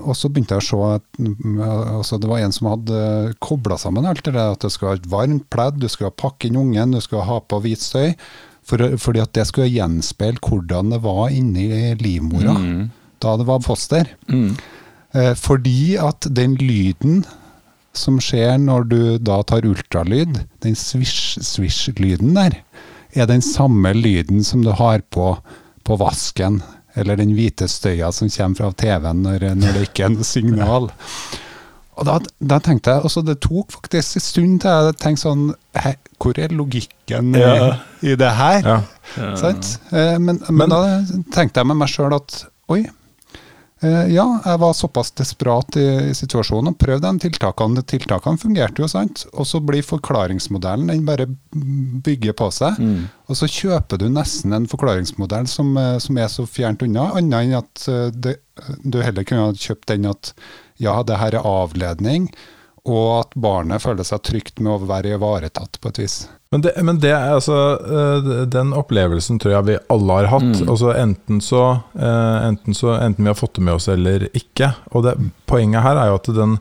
og 0.03 0.15
så 0.15 0.29
begynte 0.31 0.55
jeg 0.55 0.63
å 0.63 0.67
se 0.67 0.81
at 0.95 1.19
mm, 1.19 1.57
altså 1.99 2.19
det 2.23 2.29
var 2.31 2.43
en 2.43 2.53
som 2.55 2.69
hadde 2.71 2.99
kobla 3.43 3.79
sammen 3.79 4.07
alt 4.07 4.23
det 4.27 4.35
der. 4.37 4.53
At 4.55 4.63
det 4.63 4.71
skulle 4.75 4.93
ha 4.95 4.99
et 5.01 5.09
varmt 5.11 5.47
pledd, 5.51 5.81
du 5.83 5.89
skulle 5.91 6.11
pakke 6.15 6.47
inn 6.51 6.59
ungen, 6.61 6.95
du 6.95 7.01
skulle 7.03 7.27
ha 7.27 7.39
på 7.43 7.59
hvit 7.65 7.83
støy. 7.83 8.13
For, 8.69 8.83
fordi 9.01 9.23
at 9.23 9.33
det 9.35 9.47
skulle 9.49 9.71
gjenspeile 9.73 10.43
hvordan 10.45 10.91
det 10.93 11.01
var 11.07 11.31
inni 11.35 11.95
livmora 12.03 12.55
Mm. 12.59 12.91
da 13.23 13.37
det 13.41 13.47
var 13.49 13.63
foster. 13.65 14.11
Mm. 14.29 14.51
Eh, 15.15 15.35
fordi 15.39 15.97
at 15.99 16.27
den 16.37 16.55
lyden 16.61 17.23
som 17.97 18.19
skjer 18.23 18.59
når 18.63 18.85
du 18.91 19.01
da 19.19 19.41
tar 19.43 19.65
ultralyd, 19.67 20.41
den 20.63 20.75
svisj-svisj-lyden 20.79 22.35
der, 22.37 22.59
er 23.17 23.27
den 23.31 23.43
samme 23.43 23.93
lyden 23.97 24.45
som 24.45 24.63
du 24.65 24.73
har 24.77 25.01
på 25.11 25.37
på 25.89 25.97
vasken, 25.97 26.59
eller 27.01 27.17
den 27.17 27.31
hvite 27.33 27.65
støya 27.71 28.11
som 28.13 28.29
kommer 28.29 28.59
fra 28.59 28.73
TV-en 28.77 29.23
når, 29.25 29.45
når 29.57 29.73
det 29.79 29.85
ikke 29.87 30.05
er 30.05 30.11
noe 30.13 30.27
signal. 30.27 30.91
Og 31.99 32.05
da, 32.05 32.19
da 32.45 32.59
tenkte 32.63 32.93
jeg, 32.93 33.03
også 33.09 33.23
Det 33.27 33.39
tok 33.43 33.73
faktisk 33.75 34.19
en 34.21 34.23
stund 34.23 34.61
til 34.63 34.71
jeg 34.71 34.99
tenkte 35.01 35.23
sånn 35.25 35.47
Hæ, 35.75 35.95
Hvor 36.21 36.39
er 36.39 36.53
logikken 36.55 37.33
i, 37.35 37.41
Ja. 37.41 37.73
i 38.07 38.15
det 38.21 38.29
her? 38.39 38.61
Ja. 38.69 38.77
Ja. 39.17 39.33
Sant? 39.41 39.73
Eh, 39.91 40.19
Men, 40.19 40.39
men, 40.51 40.57
Men- 40.61 40.69
da 40.71 40.83
tenkte 41.35 41.59
jeg 41.59 41.67
med 41.73 41.81
meg 41.81 41.89
sjøl 41.91 42.15
at 42.15 42.45
oi, 42.69 42.85
ja, 43.87 44.25
jeg 44.43 44.59
var 44.59 44.73
såpass 44.75 45.13
desperat 45.15 45.77
i, 45.79 45.87
i 46.11 46.15
situasjonen 46.17 46.73
og 46.73 46.79
prøvde 46.81 47.13
de 47.15 47.29
tiltakene. 47.29 47.85
Tiltakene 47.87 48.41
fungerte 48.41 48.83
jo, 48.83 48.89
sant. 48.91 49.23
Og 49.33 49.47
så 49.47 49.61
blir 49.63 49.87
forklaringsmodellen, 49.87 50.91
den 50.91 51.05
bare 51.07 51.29
bygger 52.05 52.35
på 52.39 52.51
seg. 52.55 52.81
Mm. 52.83 53.07
Og 53.31 53.39
så 53.39 53.47
kjøper 53.47 54.03
du 54.03 54.09
nesten 54.11 54.57
en 54.57 54.67
forklaringsmodell 54.71 55.47
som, 55.51 55.71
eh, 55.79 55.97
som 56.03 56.19
er 56.19 56.31
så 56.33 56.47
fjernt 56.49 56.83
unna, 56.83 57.13
annet 57.21 57.47
enn 57.47 57.59
at 57.61 57.89
eh, 57.93 58.09
det, 58.15 58.39
du 58.83 58.99
heller 59.05 59.27
kunne 59.29 59.47
ha 59.47 59.55
kjøpt 59.55 59.93
den 59.93 60.11
at 60.11 60.33
ja, 60.83 60.99
det 61.07 61.19
her 61.21 61.39
er 61.39 61.47
avledning, 61.47 62.31
og 62.89 63.09
at 63.21 63.39
barnet 63.39 63.83
føler 63.83 64.07
seg 64.07 64.23
trygt 64.27 64.63
med 64.63 64.75
å 64.75 64.89
være 64.91 65.15
ivaretatt 65.19 65.79
på 65.83 65.93
et 65.93 66.03
vis. 66.03 66.19
Men, 66.51 66.63
det, 66.65 66.73
men 66.81 66.97
det 67.01 67.13
altså 67.13 67.57
eh, 67.77 68.29
Den 68.49 68.73
opplevelsen 68.73 69.37
tror 69.41 69.53
jeg 69.53 69.67
vi 69.67 69.79
alle 69.93 70.21
har 70.21 70.31
hatt. 70.33 70.47
Mm. 70.63 70.69
Altså 70.73 70.95
enten 70.97 71.43
så, 71.45 71.65
eh, 71.93 72.37
enten 72.49 72.77
så 72.77 72.95
Enten 72.97 73.27
vi 73.27 73.33
har 73.33 73.37
fått 73.37 73.59
det 73.59 73.67
med 73.67 73.77
oss 73.77 73.89
eller 73.93 74.29
ikke. 74.33 74.73
Og 74.97 75.05
det, 75.05 75.17
poenget 75.51 75.85
her 75.85 76.01
er 76.01 76.09
jo 76.09 76.21
at 76.21 76.31
den, 76.39 76.57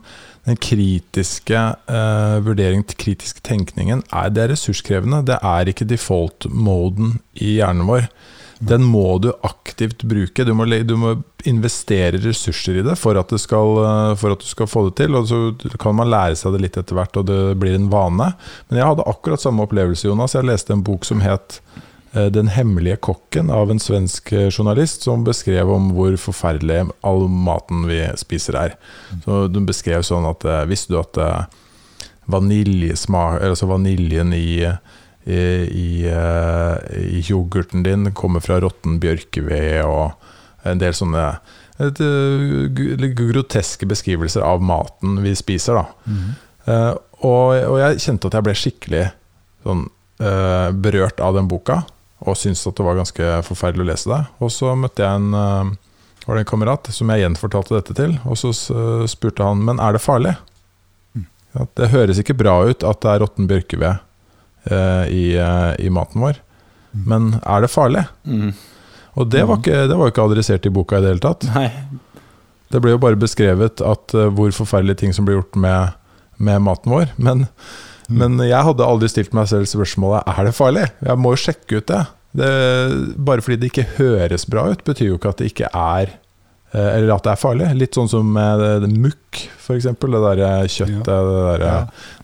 den 0.48 0.60
kritiske 0.60 1.62
uh, 1.88 2.36
vurderingen, 2.44 2.84
kritiske 3.00 3.42
tenkningen, 3.44 4.04
er, 4.12 4.28
det 4.32 4.44
er 4.44 4.52
ressurskrevende. 4.52 5.22
Det 5.28 5.40
er 5.44 5.72
ikke 5.72 5.88
default-moden 5.88 7.18
i 7.40 7.58
hjernen 7.58 7.88
vår. 7.88 8.08
Den 8.58 8.82
må 8.82 9.18
du 9.22 9.30
aktivt 9.46 10.02
bruke. 10.02 10.44
Du 10.44 10.50
må, 10.56 10.66
du 10.66 10.94
må 10.98 11.14
investere 11.46 12.18
ressurser 12.18 12.80
i 12.80 12.84
det 12.86 12.96
for 12.98 13.18
at, 13.20 13.32
skal, 13.38 13.76
eh, 13.84 14.14
for 14.18 14.34
at 14.34 14.42
du 14.42 14.48
skal 14.48 14.70
få 14.70 14.88
det 14.88 14.96
til. 15.02 15.14
Og 15.14 15.28
så 15.30 15.76
kan 15.78 15.94
man 15.98 16.10
lære 16.10 16.38
seg 16.38 16.56
det 16.56 16.64
litt 16.64 16.78
etter 16.80 16.98
hvert, 16.98 17.20
og 17.20 17.28
det 17.30 17.40
blir 17.60 17.76
en 17.78 17.90
vane. 17.92 18.32
Men 18.68 18.80
jeg 18.80 18.90
hadde 18.90 19.06
akkurat 19.06 19.44
samme 19.44 19.66
opplevelse, 19.66 20.08
Jonas. 20.08 20.34
Jeg 20.34 20.48
leste 20.48 20.74
en 20.74 20.82
bok 20.86 21.06
som 21.06 21.22
het 21.22 21.60
eh, 22.14 22.26
'Den 22.34 22.50
hemmelige 22.50 22.98
kokken' 22.98 23.52
av 23.54 23.70
en 23.70 23.78
svensk 23.78 24.32
eh, 24.32 24.50
journalist, 24.50 25.06
som 25.06 25.24
beskrev 25.24 25.70
om 25.70 25.92
hvor 25.94 26.18
forferdelig 26.18 26.88
all 27.06 27.28
maten 27.28 27.86
vi 27.86 28.02
spiser 28.18 28.58
er. 28.58 28.76
Så 29.24 29.46
Den 29.46 29.66
beskrev 29.66 30.02
sånn 30.02 30.26
at 30.26 30.42
Visste 30.66 30.92
du 30.92 30.98
at 30.98 31.46
vaniljesmak, 32.28 33.40
altså 33.40 33.66
vaniljen 33.70 34.34
i 34.36 34.66
i, 35.28 35.40
i, 35.68 35.88
eh, 36.08 37.00
i 37.04 37.20
yoghurten 37.20 37.82
din 37.84 38.12
kommer 38.16 38.40
fra 38.40 38.60
råtten 38.62 38.96
bjørkeved 39.02 39.84
og 39.84 40.68
en 40.68 40.80
del 40.80 40.94
sånne 40.96 41.24
et, 41.78 42.00
eh, 42.00 42.96
litt 42.98 43.14
groteske 43.18 43.86
beskrivelser 43.88 44.42
av 44.42 44.64
maten 44.64 45.20
vi 45.22 45.34
spiser. 45.38 45.78
Da. 45.78 46.14
Eh, 46.68 46.94
og, 47.18 47.54
og 47.68 47.76
jeg 47.82 48.02
kjente 48.06 48.30
at 48.30 48.38
jeg 48.38 48.46
ble 48.46 48.56
skikkelig 48.56 49.04
sånn, 49.66 49.86
uh, 50.22 50.70
berørt 50.70 51.18
av 51.18 51.34
den 51.34 51.48
boka, 51.50 51.80
og 52.22 52.36
syntes 52.38 52.62
at 52.70 52.78
det 52.78 52.84
var 52.86 52.96
ganske 53.00 53.30
forferdelig 53.46 53.82
å 53.82 53.88
lese 53.88 54.10
det. 54.12 54.20
Og 54.38 54.52
så 54.54 54.70
møtte 54.78 55.02
jeg 55.02 55.18
en, 55.18 55.34
uh, 55.34 56.22
var 56.28 56.38
det 56.38 56.44
en 56.44 56.50
kamerat 56.52 56.90
som 56.94 57.10
jeg 57.10 57.24
gjenfortalte 57.24 57.74
dette 57.74 57.96
til, 57.98 58.14
og 58.22 58.38
så 58.38 58.52
spurte 59.10 59.42
han 59.42 59.64
men 59.66 59.82
er 59.82 59.98
det 59.98 60.04
farlig. 60.04 60.36
Ja, 61.56 61.66
det 61.80 61.90
høres 61.90 62.22
ikke 62.22 62.38
bra 62.38 62.60
ut 62.70 62.86
at 62.86 63.02
det 63.02 63.10
er 63.10 63.24
råtten 63.24 63.50
bjørkeved 63.50 64.06
i, 64.66 65.36
eh, 65.38 65.70
i 65.84 65.90
maten 65.92 66.24
vår, 66.24 66.40
men 67.08 67.36
er 67.44 67.64
det 67.64 67.70
farlig? 67.72 68.04
Mm. 68.24 68.52
Og 69.18 69.30
det 69.32 69.42
var, 69.48 69.58
ikke, 69.58 69.86
det 69.90 69.96
var 69.98 70.12
ikke 70.12 70.26
adressert 70.28 70.66
i 70.68 70.72
boka 70.72 70.98
i 70.98 71.04
det 71.04 71.14
hele 71.14 71.24
tatt. 71.24 71.46
Nei. 71.54 71.68
Det 72.68 72.80
ble 72.84 72.92
jo 72.92 73.00
bare 73.02 73.18
beskrevet 73.18 73.80
at 73.82 74.14
uh, 74.14 74.28
hvor 74.34 74.52
forferdelige 74.54 75.02
ting 75.02 75.14
som 75.16 75.26
blir 75.26 75.40
gjort 75.40 75.56
med, 75.58 75.96
med 76.36 76.62
maten 76.62 76.92
vår. 76.92 77.10
Men, 77.16 77.46
men 78.12 78.38
jeg 78.44 78.60
hadde 78.68 78.86
aldri 78.86 79.08
stilt 79.10 79.34
meg 79.36 79.48
selv 79.50 79.66
spørsmålet 79.70 80.28
er 80.28 80.48
det 80.48 80.54
farlig. 80.56 80.86
Jeg 81.02 81.20
må 81.20 81.34
jo 81.34 81.42
sjekke 81.48 81.80
ut 81.80 81.90
det. 81.90 82.02
det. 82.38 82.52
Bare 83.16 83.44
fordi 83.44 83.58
det 83.62 83.72
ikke 83.72 83.88
høres 83.96 84.46
bra 84.50 84.68
ut, 84.70 84.84
betyr 84.86 85.10
jo 85.10 85.18
ikke 85.18 85.32
at 85.32 85.42
det 85.42 85.50
ikke 85.50 85.72
er 85.72 86.12
eh, 86.12 86.18
Eller 86.72 87.14
at 87.14 87.24
det 87.24 87.32
er 87.32 87.40
farlig. 87.40 87.68
Litt 87.80 87.96
sånn 87.96 88.10
som 88.12 88.34
det 88.36 88.90
mukk, 88.92 89.38
f.eks. 89.56 89.86
Det 89.88 90.20
der 90.24 90.68
kjøttet. 90.68 91.04
Det, 91.06 91.18
der, 91.48 91.64
Ja. 91.64 91.76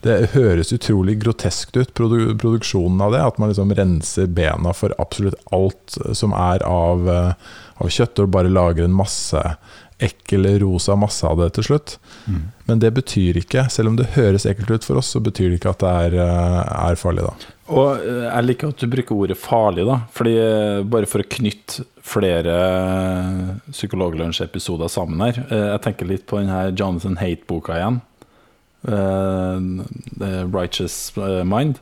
det 0.05 0.17
høres 0.35 0.73
utrolig 0.77 1.19
groteskt 1.23 1.77
ut, 1.77 1.95
produ 1.97 2.35
produksjonen 2.41 3.01
av 3.07 3.13
det. 3.17 3.23
At 3.25 3.39
man 3.41 3.49
liksom 3.53 3.73
renser 3.77 4.27
bena 4.27 4.75
for 4.77 4.93
absolutt 5.01 5.39
alt 5.53 5.97
som 6.13 6.33
er 6.37 6.65
av, 6.69 7.09
eh, 7.09 7.33
av 7.81 7.89
kjøtt, 7.89 8.21
og 8.21 8.31
bare 8.37 8.53
lager 8.53 8.85
en 8.85 8.97
masse 8.97 9.41
ekkel 10.03 10.47
rosa 10.61 10.97
masse 10.99 11.27
av 11.27 11.39
det 11.39 11.51
til 11.57 11.69
slutt. 11.69 11.97
Mm. 12.27 12.41
Men 12.69 12.81
det 12.83 12.91
betyr 12.97 13.39
ikke, 13.41 13.67
selv 13.71 13.93
om 13.93 13.99
det 13.99 14.15
høres 14.17 14.47
ekkelt 14.49 14.73
ut 14.73 14.87
for 14.87 15.01
oss, 15.01 15.13
så 15.15 15.23
betyr 15.23 15.53
det 15.53 15.61
ikke 15.61 15.75
at 15.75 15.85
det 15.85 15.93
er, 16.07 16.17
eh, 16.25 16.61
er 16.91 16.99
farlig, 16.99 17.27
da. 17.29 17.53
Og 17.75 18.01
eh, 18.01 18.25
jeg 18.27 18.49
liker 18.49 18.73
at 18.73 18.83
du 18.83 18.89
bruker 18.91 19.21
ordet 19.27 19.39
farlig, 19.41 19.87
da. 19.89 20.01
Fordi 20.17 20.35
eh, 20.41 20.81
bare 20.95 21.11
for 21.11 21.23
å 21.23 21.29
knytte 21.37 21.87
flere 22.05 22.57
Psykologlunsj-episoder 23.71 24.91
sammen 24.93 25.23
her. 25.25 25.39
Jeg 25.49 25.81
tenker 25.87 26.11
litt 26.11 26.27
på 26.29 26.43
den 26.43 26.53
her 26.53 26.75
Jonathan 26.77 27.17
Hate-boka 27.17 27.79
igjen. 27.79 28.03
The 28.85 30.33
Righteous 30.53 31.15
Mind. 31.49 31.81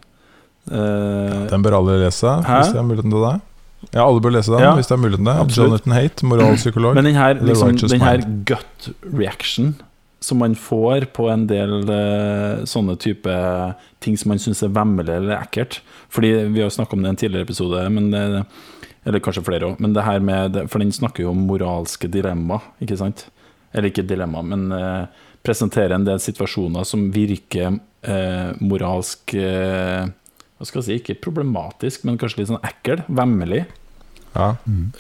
Den 0.70 1.64
bør 1.66 1.80
alle 1.80 1.96
lese, 2.04 2.36
Hæ? 2.46 2.60
hvis 2.60 2.70
de 2.70 2.78
har 2.78 2.86
muligheten 2.86 3.10
til 3.10 3.26
det. 3.26 3.34
Ja, 3.90 4.04
alle 4.04 4.22
bør 4.22 4.36
lese 4.36 4.52
den 4.54 4.62
Ja, 4.62 4.74
hvis 4.78 4.88
det 4.88 4.96
er 4.96 5.02
mulig. 5.02 5.18
Jonathan 5.56 5.96
Haidt, 5.96 6.22
moralpsykolog. 6.22 6.94
Men 6.94 7.10
den 7.10 7.18
her, 7.18 7.34
liksom, 7.40 7.74
den 7.76 8.04
her 8.04 8.22
gut 8.48 8.92
reaction 9.02 9.74
som 10.22 10.38
man 10.38 10.54
får 10.54 11.08
på 11.16 11.26
en 11.32 11.48
del 11.50 11.80
uh, 11.88 12.62
sånne 12.68 12.94
type 13.02 13.32
ting 14.02 14.14
som 14.18 14.30
man 14.32 14.40
syns 14.42 14.62
er 14.62 14.70
vemmelig 14.74 15.16
eller 15.18 15.40
ekkelt. 15.40 15.80
Fordi 16.12 16.30
Vi 16.54 16.62
har 16.62 16.70
snakka 16.70 16.96
om 16.96 17.02
det 17.02 17.10
i 17.10 17.14
en 17.16 17.20
tidligere 17.24 17.48
episode, 17.48 17.82
men 17.90 18.10
det, 18.12 18.22
eller 19.04 19.22
kanskje 19.24 19.44
flere 19.46 19.72
òg. 19.72 19.80
Men 19.82 19.96
det 19.96 20.06
her 20.06 20.22
med 20.22 20.62
For 20.70 20.78
den 20.78 20.94
snakker 20.94 21.24
jo 21.24 21.32
om 21.34 21.46
moralske 21.48 22.10
dilemma, 22.10 22.60
ikke 22.82 23.00
sant? 23.00 23.26
Eller 23.72 23.90
ikke 23.90 24.06
dilemma, 24.06 24.44
men 24.46 24.68
uh, 24.70 25.06
presenterer 25.42 25.96
en 25.96 26.06
del 26.06 26.20
situasjoner 26.22 26.86
som 26.86 27.08
virker 27.14 27.72
uh, 28.06 28.50
moralsk 28.62 29.34
eh, 29.34 30.06
Hva 30.62 30.68
skal 30.68 30.78
jeg 30.78 30.86
si, 30.86 30.96
ikke 31.00 31.22
problematisk, 31.24 32.04
men 32.06 32.14
kanskje 32.20 32.38
litt 32.38 32.52
sånn 32.52 32.62
ekkel. 32.62 33.00
Vemmelig. 33.10 33.64
Ja. 34.36 34.52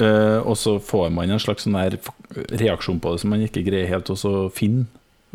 Eh, 0.02 0.40
og 0.42 0.56
så 0.58 0.74
får 0.82 1.12
man 1.14 1.30
en 1.30 1.38
slags 1.38 1.68
sånn 1.68 1.78
reaksjon 2.50 2.98
på 2.98 3.12
det 3.12 3.22
som 3.22 3.30
man 3.30 3.44
ikke 3.46 3.62
greier 3.62 3.86
helt 3.86 4.10
å 4.10 4.32
finne. 4.50 4.88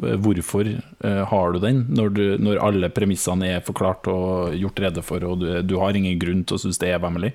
Eh, 0.04 0.18
Hvorfor 0.20 0.68
uh, 0.68 1.24
har 1.32 1.56
du 1.56 1.62
den, 1.64 1.86
når, 1.96 2.12
du, 2.14 2.24
når 2.44 2.60
alle 2.62 2.92
premissene 2.94 3.54
er 3.56 3.64
forklart 3.66 4.12
og 4.12 4.54
gjort 4.60 4.84
rede 4.84 5.06
for, 5.06 5.24
og 5.24 5.40
du, 5.42 5.48
du 5.64 5.78
har 5.80 5.96
ingen 5.96 6.20
grunn 6.20 6.44
til 6.44 6.60
å 6.60 6.62
synes 6.66 6.84
det 6.84 6.92
er 6.92 7.02
vemmelig? 7.02 7.32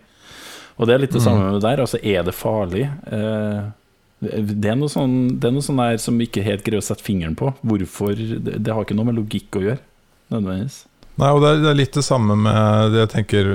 Og 0.77 0.85
det 0.85 0.95
er 0.95 1.03
litt 1.03 1.17
det 1.17 1.25
samme 1.25 1.49
med 1.49 1.57
det 1.57 1.65
der. 1.65 1.83
Altså, 1.83 1.99
er 2.05 2.29
det 2.29 2.37
farlig? 2.37 2.85
Uh, 3.09 3.73
det 4.21 4.69
er 4.71 4.77
noe 4.79 4.93
sånn, 4.93 5.41
det 5.41 5.49
er 5.49 5.57
noe 5.57 5.65
sånn 5.65 5.81
der 5.81 5.97
som 6.05 6.21
vi 6.21 6.29
ikke 6.29 6.45
helt 6.45 6.63
greier 6.69 6.85
å 6.85 6.87
sette 6.87 7.09
fingeren 7.09 7.41
på. 7.41 7.51
Hvorfor? 7.65 8.15
Det, 8.15 8.61
det 8.61 8.77
har 8.77 8.85
ikke 8.85 9.01
noe 9.01 9.09
med 9.09 9.19
logikk 9.19 9.59
å 9.59 9.67
gjøre, 9.67 9.83
nødvendigvis. 10.31 10.83
Nei, 11.20 11.29
og 11.29 11.42
det 11.44 11.48
er, 11.51 11.59
det 11.61 11.68
er 11.70 11.77
litt 11.77 11.96
det 11.98 12.03
samme 12.07 12.35
med 12.40 12.94
det 12.94 13.03
jeg 13.03 13.11
tenker 13.12 13.48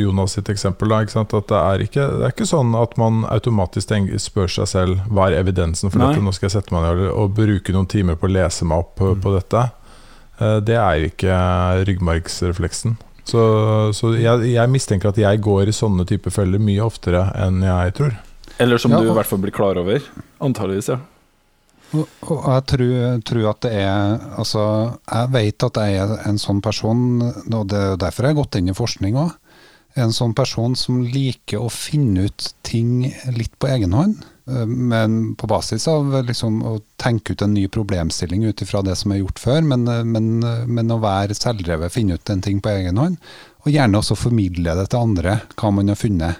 Jonas 0.00 0.32
sitt 0.38 0.48
eksempel. 0.48 0.88
Da, 0.88 1.02
ikke 1.04 1.12
sant? 1.12 1.34
At 1.36 1.50
det 1.52 1.58
er 1.60 1.82
ikke, 1.84 2.06
det 2.16 2.24
er 2.24 2.32
ikke 2.32 2.48
sånn 2.48 2.72
at 2.78 2.96
man 3.00 3.18
automatisk 3.28 3.90
tenker, 3.90 4.16
spør 4.22 4.48
seg 4.48 4.70
selv 4.70 5.02
hva 5.12 5.28
er 5.28 5.36
evidensen 5.42 5.92
for 5.92 6.00
Nei. 6.00 6.08
dette. 6.14 6.24
Nå 6.24 6.32
skal 6.32 6.48
jeg 6.48 6.56
sette 6.56 6.72
meg 6.74 6.86
ned 6.88 7.04
og, 7.12 7.34
bruke 7.36 7.74
noen 7.76 7.90
timer 7.92 8.16
på 8.16 8.30
å 8.30 8.32
lese 8.32 8.64
meg 8.64 8.80
opp 8.86 8.94
på, 8.96 9.12
på 9.20 9.34
dette. 9.36 9.66
Eh, 10.40 10.56
Det 10.64 10.78
er 10.80 11.04
ikke 11.10 11.36
ryggmargsrefleksen. 11.90 12.96
Så, 13.28 13.42
så 13.94 14.14
jeg, 14.16 14.48
jeg 14.56 14.72
mistenker 14.72 15.12
at 15.12 15.20
jeg 15.20 15.40
går 15.44 15.68
i 15.70 15.76
sånne 15.76 16.06
typer 16.08 16.32
feller 16.34 16.58
mye 16.64 16.82
oftere 16.82 17.26
enn 17.38 17.60
jeg 17.62 17.92
tror. 18.00 18.16
Eller 18.60 18.80
som 18.80 18.92
Ja, 18.96 19.04
du 19.04 19.12
i 19.12 19.14
hvert 19.20 19.28
fall 19.28 19.44
blir 19.44 19.54
klar 19.54 19.78
over. 19.78 20.00
Antageligvis, 20.42 20.88
ja. 20.90 20.98
Og, 21.96 22.06
og 22.28 22.44
jeg 22.46 22.64
tror, 22.70 22.96
tror 23.26 23.46
at 23.50 23.62
det 23.66 23.70
er 23.82 24.26
Altså, 24.38 24.64
jeg 25.10 25.30
vet 25.34 25.66
at 25.66 25.80
jeg 25.82 26.00
er 26.04 26.16
en 26.28 26.38
sånn 26.38 26.62
person, 26.62 27.22
og 27.50 27.70
det 27.70 27.78
er 27.78 28.00
derfor 28.00 28.26
jeg 28.26 28.36
har 28.36 28.42
gått 28.42 28.58
inn 28.60 28.70
i 28.70 28.76
forskning 28.76 29.18
òg. 29.18 29.32
En 29.98 30.12
sånn 30.14 30.36
person 30.38 30.76
som 30.78 31.00
liker 31.02 31.58
å 31.58 31.70
finne 31.74 32.28
ut 32.28 32.52
ting 32.66 33.08
litt 33.34 33.56
på 33.58 33.72
egen 33.72 33.96
hånd. 33.96 34.20
eh, 34.46 34.66
Men 34.66 35.34
på 35.34 35.48
basis 35.50 35.88
av 35.90 36.14
liksom 36.28 36.62
å 36.62 36.76
tenke 36.96 37.34
ut 37.34 37.42
en 37.42 37.54
ny 37.54 37.66
problemstilling 37.66 38.44
ut 38.46 38.62
ifra 38.62 38.84
det 38.86 38.94
som 38.96 39.10
er 39.10 39.24
gjort 39.24 39.42
før. 39.42 39.66
Men, 39.66 39.88
eh, 39.88 40.04
men, 40.04 40.44
eh, 40.44 40.66
men 40.66 40.94
å 40.94 41.00
være 41.02 41.34
selvdrevet, 41.34 41.90
finne 41.90 42.14
ut 42.14 42.30
en 42.30 42.40
ting 42.40 42.60
på 42.60 42.70
egen 42.70 43.02
hånd. 43.02 43.18
Og 43.66 43.72
gjerne 43.74 43.98
også 43.98 44.16
formidle 44.16 44.76
det 44.78 44.88
til 44.90 45.00
andre, 45.00 45.40
hva 45.56 45.74
man 45.74 45.88
har 45.88 45.96
funnet. 45.96 46.38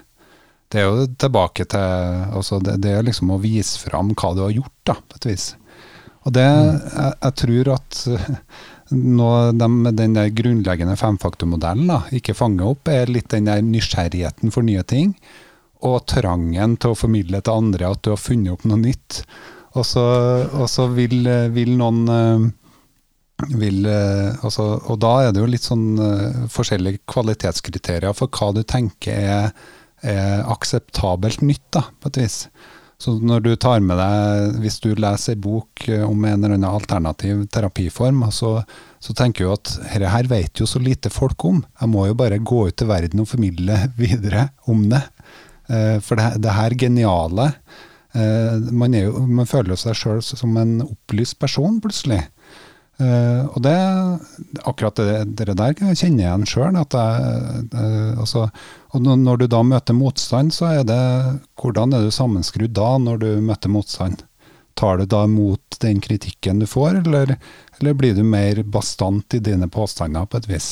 Det 0.71 0.79
er 0.79 0.87
jo 0.87 1.07
tilbake 1.19 1.65
til 1.67 2.27
altså 2.31 2.61
det, 2.63 2.77
det 2.83 2.93
er 2.95 3.07
liksom 3.07 3.33
å 3.33 3.41
vise 3.43 3.79
fram 3.81 4.13
hva 4.15 4.31
du 4.37 4.45
har 4.45 4.53
gjort, 4.55 4.77
da, 4.87 4.95
på 4.95 5.19
et 5.19 5.27
vis. 5.33 5.47
Og 6.21 6.35
det, 6.37 6.45
jeg, 6.47 7.13
jeg 7.17 7.37
tror 7.41 7.71
at 7.75 8.01
nå 9.19 9.29
de, 9.57 9.69
den 9.97 10.17
der 10.17 10.33
grunnleggende 10.35 10.97
femfaktormodellen 10.99 11.91
da, 11.91 12.01
ikke 12.15 12.37
fanger 12.37 12.73
opp, 12.73 12.91
er 12.91 13.11
litt 13.11 13.31
den 13.33 13.49
der 13.49 13.63
nysgjerrigheten 13.65 14.53
for 14.53 14.67
nye 14.67 14.83
ting, 14.87 15.15
og 15.81 16.03
trangen 16.09 16.77
til 16.77 16.93
å 16.93 16.97
formidle 16.97 17.41
til 17.41 17.57
andre 17.63 17.89
at 17.89 18.03
du 18.05 18.11
har 18.13 18.21
funnet 18.21 18.53
opp 18.53 18.67
noe 18.69 18.79
nytt. 18.83 19.23
Og 19.79 19.85
så, 19.87 20.03
og 20.51 20.67
så 20.69 20.87
vil, 20.93 21.25
vil 21.55 21.71
noen 21.79 22.01
eh, 22.11 22.49
vil, 23.49 23.85
eh, 23.89 24.43
altså, 24.43 24.65
Og 24.91 24.99
da 25.01 25.13
er 25.23 25.31
det 25.33 25.41
jo 25.41 25.49
litt 25.49 25.65
sånn 25.65 25.87
eh, 25.97 26.41
forskjellige 26.51 27.01
kvalitetskriterier 27.09 28.13
for 28.17 28.29
hva 28.29 28.51
du 28.53 28.61
tenker 28.67 29.15
er, 29.15 29.53
er 30.01 30.45
akseptabelt 30.49 31.43
nytt, 31.45 31.65
da, 31.73 31.85
på 32.01 32.11
et 32.11 32.21
vis. 32.23 32.37
Så 33.01 33.15
når 33.17 33.41
du 33.41 33.51
tar 33.57 33.81
med 33.81 33.97
deg, 33.97 34.59
hvis 34.61 34.77
du 34.83 34.91
leser 34.93 35.33
ei 35.33 35.41
bok 35.41 35.87
eh, 35.89 36.03
om 36.05 36.21
en 36.21 36.37
eller 36.43 36.53
annen 36.53 36.69
alternativ 36.69 37.47
terapiform, 37.53 38.27
så, 38.29 38.59
så 39.01 39.15
tenker 39.17 39.47
du 39.47 39.53
at 39.55 39.71
dette 39.87 40.11
her 40.13 40.29
vet 40.29 40.61
jo 40.61 40.67
så 40.69 40.81
lite 40.81 41.09
folk 41.13 41.45
om. 41.49 41.63
Jeg 41.81 41.89
må 41.89 42.05
jo 42.09 42.17
bare 42.19 42.37
gå 42.37 42.67
ut 42.69 42.77
til 42.77 42.91
verden 42.91 43.23
og 43.23 43.31
formidle 43.31 43.79
videre 44.01 44.51
om 44.69 44.85
det. 44.91 45.01
Eh, 45.71 45.97
For 46.05 46.19
det, 46.19 46.43
det 46.45 46.53
her 46.53 46.77
geniale 46.77 47.47
eh, 48.13 48.69
man, 48.69 48.93
jo, 48.93 49.25
man 49.25 49.49
føler 49.49 49.79
seg 49.81 49.97
sjøl 49.97 50.21
som 50.21 50.53
en 50.61 50.77
opplyst 50.85 51.39
person, 51.41 51.81
plutselig. 51.81 52.21
Eh, 53.01 53.45
og 53.49 53.61
det, 53.65 53.77
akkurat 54.61 54.99
det, 54.99 55.23
det 55.39 55.55
der 55.57 55.73
kan 55.77 55.89
jeg 55.89 56.01
kjenne 56.03 56.21
igjen 56.25 56.45
sjøl. 56.49 56.77
altså, 56.77 58.49
og 58.91 59.07
når, 59.07 59.41
du 59.41 59.47
da 59.49 59.61
møter 59.65 59.97
motstand, 59.97 60.53
så 60.53 60.69
er 60.75 60.83
det 60.85 61.01
Hvordan 61.61 61.95
er 61.95 62.05
du 62.05 62.11
sammenskrudd 62.13 62.75
da, 62.77 62.97
når 63.01 63.23
du 63.23 63.29
møter 63.41 63.73
motstand? 63.73 64.23
Tar 64.77 65.01
du 65.01 65.05
da 65.05 65.25
imot 65.25 65.79
den 65.81 66.01
kritikken 66.01 66.61
du 66.61 66.67
får, 66.69 67.01
eller, 67.03 67.35
eller 67.79 67.97
blir 67.97 68.15
du 68.15 68.23
mer 68.23 68.63
bastant 68.63 69.33
i 69.33 69.41
dine 69.43 69.67
påstander 69.69 70.25
på 70.25 70.41
et 70.41 70.49
vis? 70.49 70.69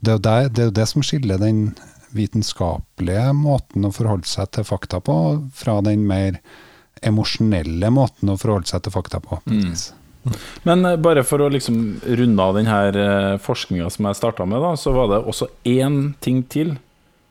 Det 0.00 0.14
er 0.14 0.16
jo 0.16 0.24
det, 0.24 0.36
det, 0.56 0.66
er 0.66 0.76
det 0.78 0.88
som 0.88 1.04
skiller 1.04 1.40
den 1.40 1.74
vitenskapelige 2.16 3.30
måten 3.36 3.84
å 3.86 3.92
forholde 3.94 4.26
seg 4.26 4.50
til 4.54 4.66
fakta 4.66 5.02
på, 5.04 5.16
fra 5.54 5.78
den 5.84 6.06
mer 6.08 6.40
emosjonelle 7.06 7.90
måten 7.92 8.32
å 8.32 8.38
forholde 8.40 8.70
seg 8.70 8.86
til 8.86 8.94
fakta 8.96 9.20
på. 9.22 9.38
på 9.44 9.52
et 9.52 9.60
Mm. 9.60 9.99
Men 10.68 10.84
eh, 10.84 10.98
bare 11.00 11.24
for 11.26 11.42
å 11.42 11.50
liksom 11.52 12.00
runde 12.04 12.44
av 12.44 12.58
denne 12.58 13.38
forskninga 13.42 13.88
som 13.92 14.08
jeg 14.08 14.20
starta 14.20 14.46
med, 14.48 14.62
da, 14.62 14.74
så 14.76 14.92
var 14.96 15.10
det 15.12 15.24
også 15.24 15.50
én 15.68 16.12
ting 16.20 16.42
til 16.44 16.76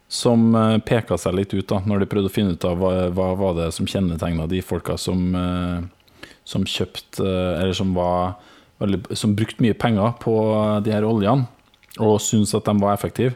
som 0.10 0.56
eh, 0.58 0.78
peka 0.82 1.18
seg 1.22 1.38
litt 1.38 1.54
ut, 1.54 1.68
da, 1.70 1.84
når 1.86 2.04
de 2.04 2.10
prøvde 2.10 2.32
å 2.32 2.34
finne 2.34 2.58
ut 2.58 2.66
av 2.66 2.82
hva, 2.82 2.94
hva 3.14 3.30
var 3.38 3.56
det 3.60 3.70
som 3.76 3.88
kjennetegna 3.88 4.50
de 4.50 4.62
folka 4.66 4.98
som, 4.98 5.22
eh, 5.38 6.26
som 6.50 6.66
kjøpte 6.66 7.22
eh, 7.24 7.62
Eller 7.62 7.78
som 7.78 7.94
var 7.94 8.40
Som 9.14 9.36
brukte 9.36 9.62
mye 9.62 9.76
penger 9.76 10.14
på 10.24 10.34
de 10.86 10.94
her 10.94 11.04
oljene, 11.04 11.50
og 12.00 12.22
syntes 12.24 12.56
at 12.56 12.64
de 12.64 12.80
var 12.80 12.94
effektive. 12.96 13.34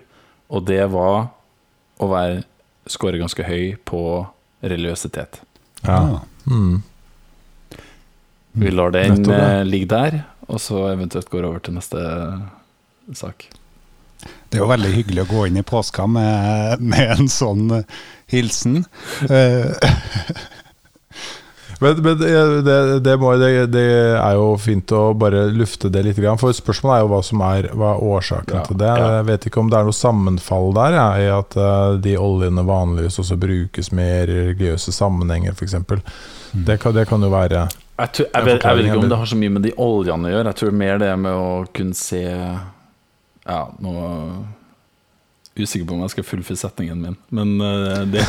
Og 0.48 0.64
det 0.64 0.86
var 0.88 1.34
å 2.00 2.08
være 2.08 2.46
score 2.88 3.20
ganske 3.20 3.44
høy 3.44 3.76
på 3.84 4.24
religiøsitet. 4.64 5.42
Ja. 5.84 5.98
Ah. 5.98 6.22
Mm. 6.48 6.80
Vi 8.54 8.72
lar 8.72 8.92
den 8.94 9.16
Nettopp, 9.18 9.34
eh, 9.34 9.64
ligge 9.66 9.90
der, 9.96 10.20
og 10.48 10.60
så 10.62 10.84
eventuelt 10.92 11.30
går 11.34 11.48
over 11.50 11.60
til 11.66 11.74
neste 11.74 12.00
sak. 13.18 13.48
Det 14.24 14.60
er 14.60 14.62
jo 14.64 14.70
veldig 14.70 14.92
hyggelig 14.94 15.24
å 15.26 15.30
gå 15.34 15.46
inn 15.50 15.58
i 15.60 15.64
påska 15.68 16.06
med, 16.08 16.80
med 16.94 17.16
en 17.18 17.28
sånn 17.32 17.66
eh, 17.80 18.02
hilsen. 18.32 18.84
Eh, 19.30 19.74
Men, 21.82 21.98
men 22.00 22.16
det, 22.18 22.30
det, 22.64 22.76
det, 23.04 23.14
må, 23.20 23.34
det, 23.42 23.48
det 23.74 23.82
er 24.16 24.36
jo 24.38 24.54
fint 24.62 24.92
å 24.96 25.10
bare 25.20 25.42
lufte 25.52 25.90
det 25.92 26.04
litt. 26.06 26.20
For 26.40 26.56
spørsmålet 26.56 26.96
er 26.96 27.02
jo 27.04 27.10
hva 27.12 27.20
som 27.28 27.42
er, 27.44 27.66
hva 27.76 27.90
er 27.98 28.04
årsaken 28.08 28.56
Ja, 28.56 28.62
til 28.70 28.78
det. 28.80 28.92
ja. 29.02 29.10
Jeg 29.18 29.26
vet 29.28 29.48
ikke 29.50 29.60
om 29.60 29.72
det 29.74 29.80
er 29.82 29.90
noe 29.90 29.98
sammenfall 29.98 30.70
der, 30.78 30.96
ja, 30.96 31.08
i 31.20 31.26
at 31.34 31.58
eh, 31.60 31.98
de 32.06 32.14
oljene 32.22 32.64
vanligvis 32.70 33.20
også 33.26 33.36
brukes 33.42 33.92
mer 33.92 34.32
i 34.32 34.38
religiøse 34.46 34.94
sammenhenger, 34.96 35.58
f.eks. 35.58 35.76
Det, 36.54 36.78
kan- 36.80 36.96
det 36.96 37.04
kan 37.10 37.26
jo 37.26 37.34
være 37.34 37.66
Jeg, 37.94 38.10
tror, 38.18 38.26
jeg, 38.26 38.46
vet, 38.48 38.64
jeg 38.66 38.78
vet 38.78 38.88
ikke 38.90 39.02
om 39.04 39.10
det 39.12 39.18
har 39.22 39.30
så 39.30 39.38
mye 39.38 39.54
med 39.54 39.66
de 39.68 39.72
oljene 39.78 40.30
å 40.30 40.34
gjøre. 40.34 40.50
Jeg 40.50 40.60
tror 40.62 40.78
mer 40.82 41.02
det 41.04 41.12
med 41.22 41.38
å 41.38 41.50
kunne 41.78 41.98
se 41.98 42.24
Ja, 43.44 43.62
nå 43.84 43.94
Usikker 45.54 45.86
på 45.86 45.94
om 45.94 46.02
jeg 46.02 46.14
skal 46.16 46.26
fullføre 46.26 46.58
setningen 46.58 47.02
min, 47.04 47.16
men 47.30 47.52
uh, 47.62 48.02
det 48.10 48.24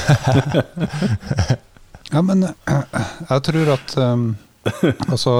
ja, 2.12 2.20
men 2.20 2.44
eh, 2.44 2.98
jeg 3.30 3.44
tror 3.46 3.70
at 3.78 3.94
um, 3.96 4.26
altså, 5.08 5.32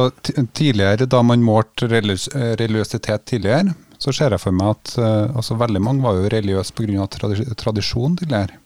tidligere, 0.57 1.05
da 1.05 1.21
man 1.21 1.45
målte 1.45 1.91
religiøs- 1.93 2.31
religiøsitet 2.57 3.27
tidligere, 3.29 3.75
så 4.01 4.17
ser 4.17 4.33
jeg 4.33 4.41
for 4.41 4.57
meg 4.57 4.73
at 4.73 4.95
uh, 4.97 5.37
altså, 5.37 5.59
veldig 5.61 5.85
mange 5.85 6.07
var 6.07 6.17
jo 6.17 6.33
religiøse 6.33 6.73
pga. 6.81 7.05
Tradi 7.13 7.45
tradisjon 7.53 8.17
tidligere. 8.23 8.57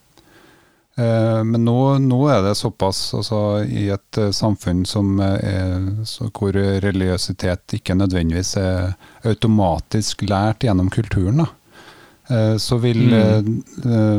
Eh, 0.98 1.42
men 1.46 1.62
nå, 1.64 1.76
nå 2.02 2.16
er 2.32 2.42
det 2.42 2.56
såpass 2.58 3.12
altså, 3.14 3.38
i 3.70 3.84
et 3.94 4.18
eh, 4.18 4.32
samfunn 4.34 4.80
som 4.88 5.20
eh, 5.22 5.36
er, 5.46 5.84
så, 6.08 6.26
hvor 6.34 6.56
religiøsitet 6.58 7.76
ikke 7.78 7.94
nødvendigvis 8.00 8.56
er 8.58 8.96
automatisk 9.28 10.24
lært 10.26 10.66
gjennom 10.66 10.90
kulturen. 10.90 11.44
da. 11.44 11.48
Så 12.60 12.76
vil 12.76 12.98
Mm. 13.08 13.62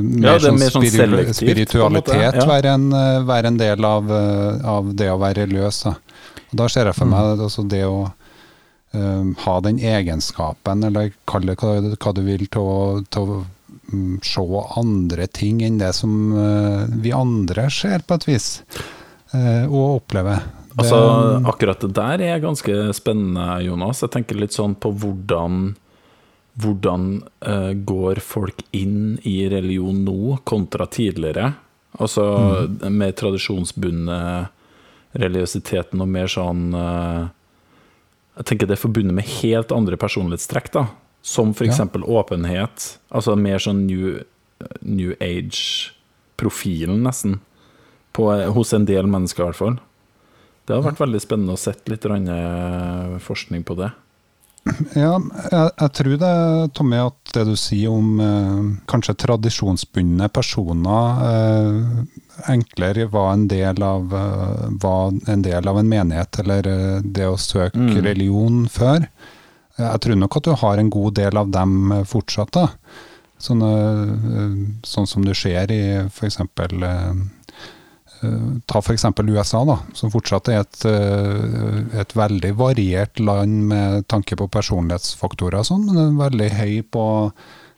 mer, 0.02 0.32
Ja, 0.32 0.40
sånn 0.42 0.58
mer 0.58 0.72
sånn 0.74 0.82
spiri- 0.82 0.98
selektivt, 0.98 1.04
en 1.06 1.12
måte, 1.22 1.34
spiritualitet 1.38 2.40
ja. 2.40 2.46
være, 2.50 2.72
en, 2.74 2.88
være 3.28 3.46
en 3.52 3.58
del 3.60 3.86
av, 3.86 4.10
av 4.66 4.90
det 4.98 5.12
å 5.14 5.20
være 5.22 5.44
religiøs. 5.44 5.84
Da, 5.84 5.92
og 6.50 6.56
da 6.58 6.68
ser 6.74 6.86
jeg 6.90 6.96
for 6.98 7.06
Mm. 7.06 7.12
meg 7.12 7.44
altså 7.46 7.68
det 7.70 7.84
å 7.86 8.00
eh, 8.96 9.24
ha 9.46 9.60
den 9.62 9.78
egenskapen, 9.78 10.84
eller 10.88 11.12
kall 11.30 11.46
det 11.46 11.58
hva, 11.62 11.76
hva 12.02 12.14
du 12.18 12.24
vil, 12.26 12.48
til 12.48 12.62
å, 12.66 13.06
mm, 13.06 13.46
se 14.24 14.42
andre 14.80 15.28
ting 15.28 15.62
enn 15.66 15.78
det 15.82 15.94
som 15.98 16.14
eh, 16.38 16.86
vi 17.02 17.12
andre 17.16 17.70
ser, 17.74 18.00
på 18.08 18.16
et 18.20 18.28
vis, 18.30 18.48
eh, 19.34 19.66
og 19.66 20.02
opplever. 20.04 20.40
Det- 20.44 20.78
Altså, 20.80 21.00
akkurat 21.50 21.80
det 21.82 21.94
der 21.98 22.22
er 22.22 22.40
ganske 22.40 22.94
spennende, 22.94 23.64
Jonas. 23.66 24.02
Jeg 24.02 24.12
tenker 24.12 24.36
litt 24.40 24.52
sånn 24.56 24.76
på 24.80 24.94
hvordan 24.96 25.76
Hvordan 26.60 27.22
eh, 27.42 27.74
går 27.88 28.20
folk 28.20 28.64
inn 28.76 29.18
i 29.24 29.48
religion 29.48 30.02
nå 30.04 30.40
kontra 30.44 30.86
tidligere? 30.92 31.54
Altså 32.00 32.68
mer 32.92 33.12
tradisjonsbundet 33.16 34.50
religiøsiteten 35.16 36.02
og 36.04 36.08
mer 36.12 36.28
sånn 36.28 36.66
Jeg 38.38 38.46
tenker 38.46 38.68
det 38.68 38.76
er 38.78 38.82
forbundet 38.84 39.16
med 39.16 39.26
helt 39.42 39.72
andre 39.72 39.98
personlighetstrekk, 40.00 40.70
da. 40.76 40.84
Som 41.30 41.54
for 41.54 41.66
Ja. 41.70 41.76
åpenhet. 42.02 42.98
Altså 43.14 43.36
mer 43.38 43.60
sånn 43.62 43.84
new, 43.86 44.24
new 44.82 45.14
age-profilen, 45.22 47.04
nesten. 47.06 47.40
På, 48.16 48.32
hos 48.56 48.74
en 48.74 48.86
del 48.90 49.06
mennesker, 49.08 49.44
i 49.44 49.52
hvert 49.52 49.60
fall. 49.60 49.78
Det 50.66 50.76
har 50.76 50.86
vært 50.86 51.02
veldig 51.02 51.22
spennende 51.22 51.54
å 51.56 51.60
sette 51.62 51.90
litt 51.94 52.06
eh, 52.06 53.18
forskning 53.26 53.64
på 53.66 53.76
det. 53.78 53.92
Ja, 54.94 55.16
jeg, 55.50 55.70
jeg 55.80 55.92
tror 55.98 56.18
det, 56.22 56.34
Tommy, 56.78 56.98
at 57.02 57.32
det 57.34 57.46
du 57.48 57.56
sier 57.58 57.90
om 57.94 58.20
eh, 58.22 58.60
kanskje 58.92 59.16
tradisjonsbundne 59.24 60.28
personer 60.36 61.24
eh, 61.30 62.04
enklere 62.54 63.08
var 63.10 63.32
en, 63.38 63.48
del 63.50 63.82
av, 63.86 64.14
eh, 64.14 64.68
var 64.84 65.16
en 65.32 65.42
del 65.46 65.68
av 65.72 65.80
en 65.82 65.90
menighet, 65.90 66.42
eller 66.44 66.68
eh, 66.70 67.02
det 67.06 67.30
å 67.30 67.38
søke 67.40 67.78
Mm. 67.80 67.96
religion 68.06 68.60
før. 68.70 69.08
Jeg 69.80 70.02
tror 70.04 70.20
nok 70.20 70.40
at 70.40 70.48
du 70.48 70.56
har 70.62 70.80
en 70.80 70.92
god 70.92 71.16
del 71.20 71.40
av 71.40 71.52
dem 71.54 71.92
eh, 71.96 72.06
fortsatt. 72.08 72.52
da. 72.56 72.68
Sånn, 73.40 73.62
eh, 73.64 74.56
sånn 74.84 75.08
som 75.08 75.26
du 75.26 75.34
ser 75.38 75.72
i 75.72 75.82
f.eks. 76.08 76.40
Eh, 76.40 77.14
ta 78.68 78.82
f.eks. 78.82 79.06
USA, 79.30 79.64
da, 79.64 79.78
som 79.96 80.12
fortsatt 80.12 80.50
er 80.52 80.66
et, 80.66 80.82
et 82.04 82.16
veldig 82.20 82.52
variert 82.60 83.22
land 83.24 83.70
med 83.70 84.10
tanke 84.12 84.36
på 84.36 84.50
personlighetsfaktorer 84.52 85.62
og 85.62 85.70
sånn, 85.70 85.86
men 85.88 86.02
er 86.02 86.18
veldig 86.26 86.50
høy 86.58 86.74
på, 86.92 87.06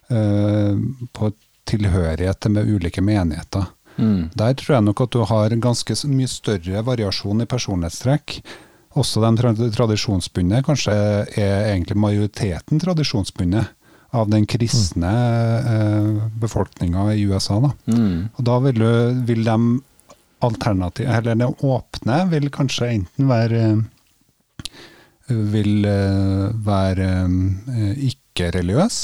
på 0.10 1.30
tilhørighet 1.70 2.50
med 2.58 2.74
ulike 2.74 3.06
menigheter. 3.06 3.70
Mm. 4.02 4.32
Der 4.34 4.58
tror 4.58 4.80
jeg 4.80 4.88
nok 4.88 5.06
at 5.06 5.14
du 5.14 5.22
har 5.30 5.56
ganske 5.62 5.98
mye 6.10 6.34
større 6.34 6.82
variasjon 6.90 7.46
i 7.46 7.50
personlighetstrekk. 7.54 8.40
Også 8.99 9.21
de 9.23 9.30
tra 9.39 9.54
tradisjonsbundne, 9.77 10.63
kanskje 10.67 10.95
er 11.39 11.69
egentlig 11.71 11.95
majoriteten 11.99 12.82
tradisjonsbundet 12.82 13.71
av 14.12 14.27
den 14.27 14.43
kristne 14.49 15.12
eh, 15.71 16.10
befolkninga 16.41 17.13
i 17.15 17.23
USA. 17.30 17.62
da. 17.63 17.71
Mm. 17.88 18.27
Og 18.36 18.43
da 18.49 18.58
vil, 18.65 18.82
du, 18.84 19.23
vil 19.30 19.45
de 19.47 19.58
alternativ, 20.43 21.08
eller 21.08 21.39
det 21.39 21.47
åpne 21.63 22.17
vil 22.34 22.51
kanskje 22.51 22.91
enten 22.97 23.32
være 23.32 23.63
vil 25.32 25.86
eh, 25.88 26.47
være 26.65 27.10
eh, 27.71 28.04
ikke-religiøs, 28.12 28.99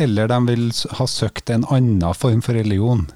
eller 0.00 0.28
de 0.30 0.38
vil 0.48 0.68
ha 0.98 1.06
søkt 1.08 1.50
en 1.50 1.64
annen 1.72 2.14
form 2.14 2.42
for 2.44 2.56
religion. 2.56 3.06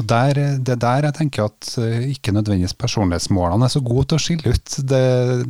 Og 0.00 0.06
der, 0.08 0.38
Det 0.64 0.72
er 0.72 0.80
der 0.80 1.04
jeg 1.10 1.14
tenker 1.18 1.44
at 1.50 1.74
eh, 1.78 2.06
ikke 2.14 2.32
nødvendigvis 2.32 2.72
personlighetsmålene 2.80 3.66
er 3.66 3.72
så 3.74 3.82
gode 3.84 4.06
til 4.08 4.16
å 4.16 4.22
skille 4.24 4.54
ut. 4.54 4.76
Det 4.88 5.00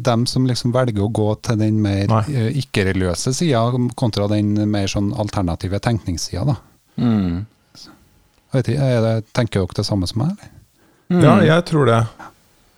dem 0.03 0.25
som 0.27 0.49
liksom 0.51 0.73
velger 0.75 1.05
å 1.05 1.13
gå 1.15 1.29
til 1.47 1.61
den 1.61 1.79
mer 1.85 2.11
eh, 2.27 2.49
ikke-religiøse 2.59 3.31
sida, 3.39 3.63
kontra 3.95 4.27
den 4.33 4.57
mer 4.73 4.91
sånn 4.91 5.13
alternative 5.15 5.79
tenkningssida. 5.79 6.43
da. 6.51 6.57
Mm. 6.99 7.45
Vet 8.53 8.69
ikke, 8.75 8.91
det, 9.07 9.15
Tenker 9.33 9.63
dere 9.63 9.79
det 9.79 9.87
samme 9.87 10.11
som 10.11 10.25
meg? 10.25 10.35
eller? 10.35 10.51
Mm. 11.13 11.23
Ja, 11.23 11.39
jeg 11.55 11.65
tror 11.71 11.87
det. 11.87 12.01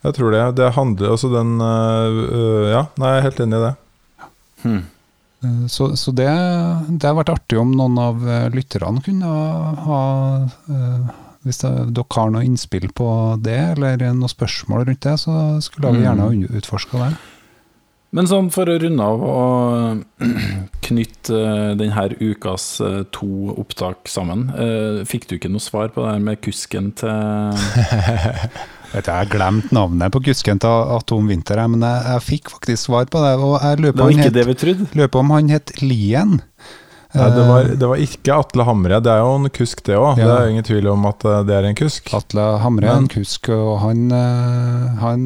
Jeg 0.05 0.15
tror 0.19 0.35
det. 0.37 0.45
Det 0.61 0.69
handler 0.77 1.15
altså 1.17 1.33
den 1.33 1.57
øh, 1.65 2.69
Ja, 2.75 2.85
nei, 3.01 3.15
jeg 3.15 3.23
er 3.23 3.29
helt 3.31 3.41
enig 3.47 3.57
i 3.57 3.65
det. 3.65 3.75
Mm. 4.69 4.81
Eh, 5.49 5.67
Så, 5.73 5.95
så 5.97 6.13
det, 6.13 6.29
det 6.93 7.09
har 7.09 7.17
vært 7.17 7.33
artig 7.39 7.57
om 7.61 7.73
noen 7.73 7.97
av 8.05 8.21
lytterne 8.53 9.01
kunne 9.05 9.25
ha, 9.33 9.75
ha 9.89 10.01
Hvis 11.45 11.61
dere 11.61 12.05
har 12.17 12.33
noe 12.33 12.45
innspill 12.47 12.89
på 12.97 13.07
det, 13.45 13.59
eller 13.75 14.01
noen 14.11 14.31
spørsmål 14.33 14.87
rundt 14.89 15.05
det, 15.05 15.19
så 15.21 15.39
skulle 15.65 15.93
vi 15.99 16.07
gjerne 16.07 16.29
ha 16.29 16.59
utforska 16.59 17.03
det. 17.05 17.13
Men 18.15 18.29
sånn 18.31 18.47
for 18.55 18.71
å 18.71 18.77
runde 18.79 19.03
av 19.03 19.23
og 19.27 20.03
knytte 20.87 21.35
eh, 21.35 21.73
denne 21.81 22.05
ukas 22.21 22.67
eh, 22.85 23.01
to 23.15 23.57
opptak 23.59 24.07
sammen. 24.11 24.47
eh, 24.55 25.01
Fikk 25.09 25.27
du 25.27 25.35
ikke 25.35 25.51
noe 25.51 25.63
svar 25.63 25.91
på 25.91 26.05
det 26.05 26.13
her 26.13 26.23
med 26.23 26.39
kusken 26.45 26.93
til 27.01 27.11
Vet 28.95 29.09
du, 29.09 29.11
Jeg 29.11 29.19
har 29.19 29.27
glemt 29.33 29.73
navnet 29.75 30.15
på 30.15 30.23
kusken 30.29 30.61
til 30.63 30.95
Atom 30.95 31.27
Winter, 31.27 31.59
men 31.67 31.83
jeg, 31.83 32.05
jeg 32.13 32.25
fikk 32.29 32.53
faktisk 32.55 32.85
svar 32.87 33.11
på 33.11 33.25
det. 33.25 33.33
Og 33.43 33.57
jeg 33.59 33.81
lurer 33.83 33.97
Det 33.99 34.05
var 34.05 34.15
ikke 34.15 34.29
het, 34.29 34.37
det 34.39 34.47
vi 34.47 34.57
trodde. 34.63 34.87
lurer 34.95 35.11
på 35.11 35.25
om 35.25 35.35
han 35.35 35.51
het 35.51 35.75
Lien. 35.83 36.37
Nei, 37.15 37.29
det, 37.31 37.43
var, 37.49 37.61
Eh, 37.69 37.75
det 37.79 37.89
var 37.93 38.01
ikke 38.03 38.35
Atle 38.43 38.65
Hamre. 38.67 38.99
Det 39.05 39.11
er 39.13 39.21
jo 39.23 39.35
en 39.39 39.51
kusk, 39.55 39.85
det 39.87 39.95
òg. 40.01 40.17
Det 40.19 40.27
er 40.27 40.49
ingen 40.51 40.67
tvil 40.67 40.89
om 40.91 41.07
at 41.11 41.25
eh, 41.31 41.43
det 41.47 41.55
er 41.61 41.69
en 41.71 41.79
kusk. 41.79 42.11
Atle 42.17 42.47
Hamre 42.65 42.91
er 42.91 42.99
en 43.05 43.11
kusk, 43.13 43.49
og 43.55 43.79
han 43.85 44.03
eh, 44.11 44.89
Han 45.05 45.25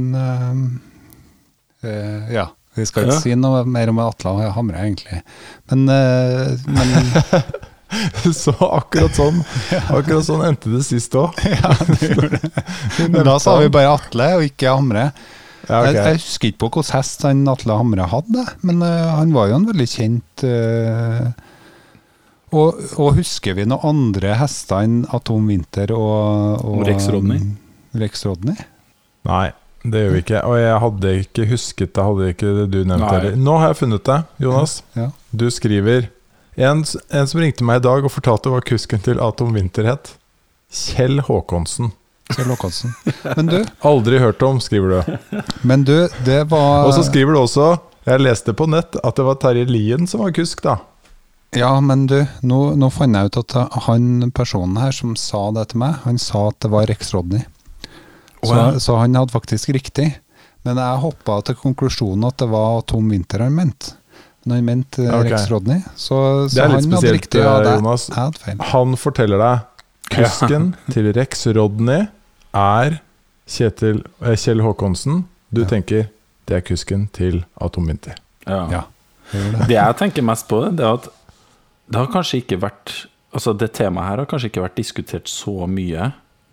eh, 1.83 2.35
Ja, 2.35 2.47
vi 2.77 2.87
skal 2.87 3.07
ikke 3.09 3.15
Ja. 3.17 3.23
si 3.25 3.35
noe 3.39 3.65
mer 3.67 3.89
om 3.93 3.99
Atle 4.05 4.51
Hamre, 4.55 4.85
egentlig. 4.85 5.23
Men, 5.71 5.89
øh, 5.89 6.59
men 6.69 6.95
Så 8.37 8.53
akkurat 8.53 9.17
sånn 9.17 9.39
Akkurat 9.97 10.27
sånn 10.27 10.43
endte 10.45 10.69
det 10.75 10.83
sist 10.85 11.15
òg. 11.17 11.33
ja, 11.57 11.73
det 11.89 12.11
gjorde 12.13 12.37
det. 12.37 12.63
Men 13.09 13.25
da 13.25 13.39
sa 13.41 13.57
vi 13.63 13.71
bare 13.73 13.95
Atle, 13.97 14.27
og 14.37 14.45
ikke 14.45 14.75
Hamre. 14.77 15.07
Ja, 15.69 15.83
Jeg, 15.89 15.97
jeg 15.97 16.19
husker 16.21 16.49
ikke 16.53 16.61
på 16.63 16.69
hvilken 16.69 16.95
hest 16.97 17.25
han 17.27 17.41
Atle 17.51 17.77
Hamre 17.81 18.07
hadde, 18.13 18.45
men 18.65 18.83
øh, 18.85 19.09
han 19.19 19.33
var 19.37 19.49
jo 19.51 19.57
en 19.59 19.67
veldig 19.69 19.89
kjent 19.91 20.45
eh, 20.49 21.27
og, 22.53 22.79
og 22.97 23.17
husker 23.19 23.57
vi 23.59 23.67
noen 23.69 23.85
andre 23.91 24.35
hester 24.41 24.85
enn 24.87 25.01
Atom 25.15 25.49
Winter 25.51 25.93
og, 25.97 26.65
og 26.65 26.85
Rex 26.89 27.09
Rodney? 27.13 27.43
Rex 27.99 28.25
Rodney? 28.29 28.57
Nei, 29.29 29.49
det 29.85 30.05
gjør 30.05 30.15
vi 30.15 30.23
ikke. 30.25 30.43
Og 30.49 30.57
jeg 30.61 30.79
hadde 30.85 31.15
ikke 31.23 31.49
husket 31.53 31.93
det, 31.97 32.05
hadde 32.07 32.31
ikke 32.35 32.55
det 32.61 32.67
du 32.73 32.79
nevnte 32.89 33.11
heller. 33.15 33.37
Nå 33.49 33.59
har 33.61 33.73
jeg 33.75 33.81
funnet 33.83 34.05
det, 34.09 34.19
Jonas. 34.45 34.79
Ja. 34.97 35.11
Du 35.31 35.47
skriver 35.53 36.09
en, 36.59 36.83
en 36.85 37.29
som 37.31 37.41
ringte 37.43 37.67
meg 37.67 37.83
i 37.83 37.87
dag 37.87 38.07
og 38.09 38.13
fortalte 38.15 38.51
hva 38.53 38.63
kusken 38.65 39.03
til 39.05 39.21
Atom 39.23 39.53
Winter 39.57 39.87
het. 39.91 40.15
Kjell 40.75 41.21
Håkonsen. 41.25 41.93
Kjell 42.35 42.51
Håkonsen. 42.53 42.93
Men 43.37 43.47
du, 43.53 43.59
Aldri 43.89 44.19
hørt 44.21 44.43
om, 44.45 44.59
skriver 44.61 44.99
du. 44.99 45.43
men 45.69 45.85
du, 45.89 45.97
det 46.27 46.43
var 46.51 46.89
Og 46.89 46.93
så 46.97 47.07
skriver 47.07 47.33
du 47.33 47.39
også 47.41 47.71
Jeg 48.05 48.21
leste 48.21 48.53
på 48.57 48.67
nett 48.69 48.99
at 49.01 49.17
det 49.17 49.25
var 49.25 49.39
Terje 49.41 49.65
Lien 49.69 50.05
som 50.11 50.25
var 50.25 50.35
kusk, 50.37 50.61
da. 50.65 50.79
Ja, 51.57 51.81
men 51.81 52.07
du, 52.07 52.19
nå, 52.45 52.59
nå 52.77 52.89
fant 52.93 53.17
jeg 53.17 53.31
ut 53.31 53.39
at 53.41 53.55
han 53.87 54.31
personen 54.37 54.77
her 54.77 54.93
som 54.93 55.15
sa 55.17 55.47
det 55.57 55.71
til 55.73 55.81
meg, 55.81 55.95
han 56.05 56.19
sa 56.21 56.49
at 56.51 56.59
det 56.61 56.71
var 56.75 56.89
Rex 56.91 57.15
Rodney. 57.17 57.45
Så, 58.43 58.53
Å, 58.53 58.57
ja. 58.59 58.67
så 58.83 58.99
han 59.01 59.17
hadde 59.19 59.33
faktisk 59.35 59.71
riktig. 59.75 60.11
Men 60.67 60.77
jeg 60.77 61.01
hoppa 61.01 61.39
til 61.47 61.57
konklusjonen 61.57 62.27
at 62.29 62.37
det 62.43 62.51
var 62.53 62.83
Tom 62.91 63.09
Winter 63.11 63.41
han 63.47 63.55
mente. 63.57 63.95
Men 64.45 64.59
han 64.59 64.67
mente 64.69 65.07
okay. 65.09 65.31
Rex 65.33 65.49
Rodney, 65.51 65.81
så, 65.97 66.19
Det 66.45 66.53
så 66.53 66.63
er 66.63 66.69
litt 66.69 66.69
han 66.69 66.77
hadde 66.77 66.87
spesielt, 66.91 67.17
riktig. 67.19 67.41
Ja, 67.43 67.55
eh, 67.57 67.65
det, 67.65 67.73
Jonas. 67.79 68.07
jeg 68.11 68.19
hadde 68.21 68.43
feil. 68.45 68.63
Han 68.75 68.95
forteller 69.01 69.43
deg 69.43 69.85
kusken 70.15 70.69
til 70.95 71.11
Rex 71.17 71.47
Rodney 71.57 72.07
er 72.57 73.01
Kjetil, 73.49 74.03
eh, 74.21 74.37
Kjell 74.37 74.61
Håkonsen. 74.65 75.23
Du 75.51 75.63
Ja. 75.65 75.69
tenker 75.73 76.09
det 76.49 76.57
er 76.61 76.65
kusken 76.65 77.09
til 77.13 77.43
Atom 77.61 77.89
Winter. 77.89 78.15
Ja. 78.47 78.63
Ja. 78.73 78.83
Det 79.33 79.75
jeg 79.77 79.97
tenker 80.01 80.25
mest 80.25 80.47
på, 80.49 80.63
det 80.73 80.85
er 80.85 80.95
at 81.01 81.09
det 81.89 82.01
har 82.01 82.11
kanskje 82.13 82.43
ikke 82.43 82.61
vært 82.63 82.97
Altså 83.29 83.53
Det 83.53 83.69
temaet 83.77 84.09
her 84.09 84.21
har 84.23 84.29
kanskje 84.31 84.49
ikke 84.49 84.63
vært 84.65 84.79
diskutert 84.79 85.29
så 85.29 85.67
mye. 85.69 86.07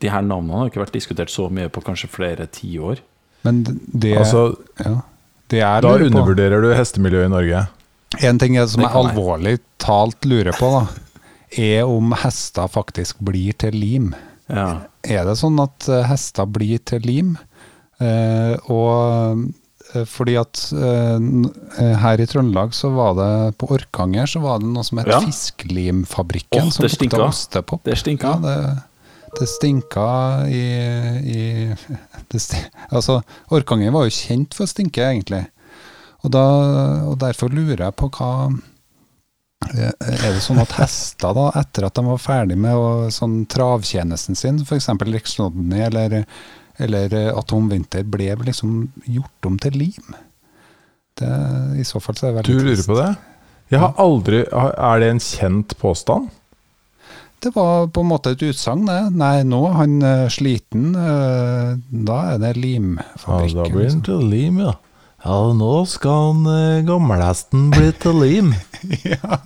De 0.03 0.09
her 0.11 0.25
navnene 0.27 0.57
har 0.59 0.67
ikke 0.67 0.81
vært 0.81 0.97
diskutert 0.97 1.31
så 1.31 1.45
mye 1.47 1.69
på 1.71 1.83
kanskje 1.85 2.09
flere 2.11 2.49
tiår. 2.51 2.99
Men 3.47 3.61
det, 3.63 4.11
Altså, 4.19 4.57
ja, 4.83 4.97
det 5.53 5.61
er 5.63 5.85
da 5.85 5.93
undervurderer 5.95 6.61
du 6.65 6.73
hestemiljøet 6.75 7.29
i 7.29 7.31
Norge. 7.31 7.63
En 8.27 8.41
ting 8.41 8.57
som 8.67 8.83
jeg 8.83 8.91
alvorlig 8.91 9.55
talt 9.81 10.27
lurer 10.27 10.55
på, 10.59 10.67
da, 10.75 10.83
er 11.55 11.87
om 11.87 12.11
hester 12.19 12.67
faktisk 12.71 13.23
blir 13.23 13.55
til 13.63 13.79
lim. 13.79 14.11
Ja. 14.51 14.85
Er 15.05 15.23
det 15.29 15.39
sånn 15.39 15.57
at 15.63 15.87
eh, 15.89 16.03
hester 16.09 16.49
blir 16.49 16.83
til 16.85 17.05
lim? 17.07 17.35
Eh, 18.03 18.59
og 18.67 19.45
fordi 20.09 20.35
at 20.39 20.59
eh, 20.73 21.19
eh, 21.79 21.93
her 22.01 22.21
i 22.21 22.25
Trøndelag 22.27 22.73
så 22.75 22.89
var 22.95 23.15
det 23.19 23.31
på 23.61 23.69
Orkanger 23.75 24.27
så 24.29 24.41
var 24.43 24.59
det 24.63 24.71
noe 24.73 24.83
som 24.83 24.99
het 25.01 25.07
Ja. 25.11 25.21
Fiskelimfabrikken. 25.23 26.67
oh, 26.67 26.73
som 26.73 26.87
lukta 26.87 27.23
ostepop. 27.27 27.83
Det 27.85 27.97
stinka. 28.01 28.35
Ja, 28.35 28.37
det, 28.43 29.35
det 29.39 29.47
stinka 29.51 30.07
i, 30.47 30.63
i 31.21 31.41
det 32.31 32.41
sti, 32.41 32.61
Altså, 32.89 33.21
Orkanger 33.53 33.93
var 33.95 34.07
jo 34.07 34.15
kjent 34.15 34.55
for 34.57 34.67
å 34.67 34.71
stinke, 34.71 35.03
egentlig. 35.05 35.45
Og, 36.23 36.31
da, 36.33 36.45
og 37.05 37.19
derfor 37.21 37.53
lurer 37.53 37.85
jeg 37.85 37.95
på 37.99 38.09
hva 38.17 38.31
eh, 39.75 39.91
Er 39.93 40.33
det 40.33 40.41
sånn 40.43 40.61
at 40.63 40.73
hester, 40.79 41.35
da, 41.37 41.51
etter 41.61 41.85
at 41.87 41.95
de 41.95 42.05
var 42.07 42.21
ferdig 42.21 42.57
med 42.57 42.73
å, 42.73 43.09
sånn 43.13 43.43
travtjenesten 43.51 44.35
sin, 44.39 44.61
f.eks. 44.65 44.89
Riksnodden 45.05 45.73
eller, 45.87 46.23
eller 46.79 47.13
at 47.37 47.47
Tom 47.47 47.69
Winter, 47.71 48.03
ble 48.03 48.35
liksom 48.45 48.91
gjort 49.07 49.47
om 49.49 49.57
til 49.61 49.77
lim? 49.79 50.15
Det, 51.15 51.29
I 51.79 51.83
så 51.87 52.01
fall 52.03 52.17
så 52.19 52.27
er 52.27 52.33
det 52.33 52.37
veldig 52.41 52.51
Du 52.51 52.57
veldig 52.57 52.73
lurer 52.75 52.87
på 52.89 52.97
det? 52.99 53.11
Jeg 53.71 53.79
har 53.81 53.93
aldri 53.97 54.41
Er 54.51 54.99
det 55.01 55.07
en 55.13 55.19
kjent 55.23 55.77
påstand? 55.81 56.29
Det 57.41 57.51
var 57.55 57.87
på 57.93 58.01
en 58.01 58.09
måte 58.09 58.31
et 58.33 58.41
utsagn, 58.47 58.85
det. 58.89 58.99
Nei, 59.19 59.43
nå 59.45 59.59
er 59.69 59.73
han 59.77 59.95
eh, 60.01 60.25
sliten. 60.33 60.95
eh, 60.97 61.75
da 62.07 62.15
er 62.33 62.39
det 62.41 62.55
Ja, 62.55 62.61
limfabrikken. 62.61 63.55
da 63.59 63.65
blir 63.69 63.73
den 63.73 63.83
liksom. 63.83 64.01
til 64.07 64.23
lim, 64.31 64.59
ja. 64.63 64.73
Ja, 65.25 65.37
nå 65.53 65.73
skal 65.89 66.31
han 66.31 66.45
eh, 66.49 67.71
bli 67.75 67.91
til 68.01 68.19
lim. 68.23 68.53
ja. 69.13 69.37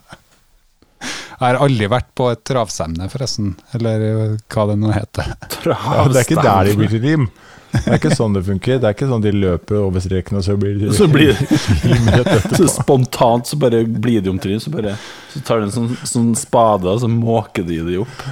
Jeg 1.40 1.46
har 1.56 1.62
aldri 1.64 1.88
vært 1.88 2.10
på 2.20 2.26
et 2.34 2.42
travsemne, 2.48 3.06
forresten. 3.12 3.54
Eller 3.78 4.36
hva 4.52 4.66
det 4.72 4.80
nå 4.82 4.92
heter. 4.96 5.30
Ja, 5.70 6.04
det 6.08 6.22
er 6.22 6.26
ikke 6.28 6.44
der 6.44 6.68
de 6.70 6.76
blir 6.80 6.92
til 6.92 7.02
rim. 7.04 7.30
Det 7.70 7.84
er 7.86 7.98
ikke 8.00 8.16
sånn 8.18 8.34
det 8.34 8.42
funker. 8.48 8.80
Det 8.82 8.88
er 8.90 8.96
ikke 8.96 9.08
sånn 9.12 9.22
de 9.24 9.32
løper 9.36 9.78
over 9.84 10.02
streken, 10.02 10.40
og 10.40 10.44
så 10.46 10.56
blir 10.58 10.78
de 10.82 10.90
Så 10.96 11.06
blir 11.12 11.38
så 12.58 12.68
spontant 12.74 13.46
så 13.48 13.60
bare 13.62 13.84
blir 13.86 14.24
de 14.26 14.32
om 14.34 14.40
trynet. 14.42 14.64
Så, 14.66 14.72
bare- 14.74 14.96
så 15.34 15.42
tar 15.46 15.62
de 15.62 15.68
en 15.70 15.76
sånn, 15.76 15.92
sånn 16.08 16.32
spade, 16.40 16.90
og 16.90 17.04
så 17.04 17.10
måker 17.12 17.68
de 17.68 17.78
det 17.88 18.00
opp. 18.02 18.24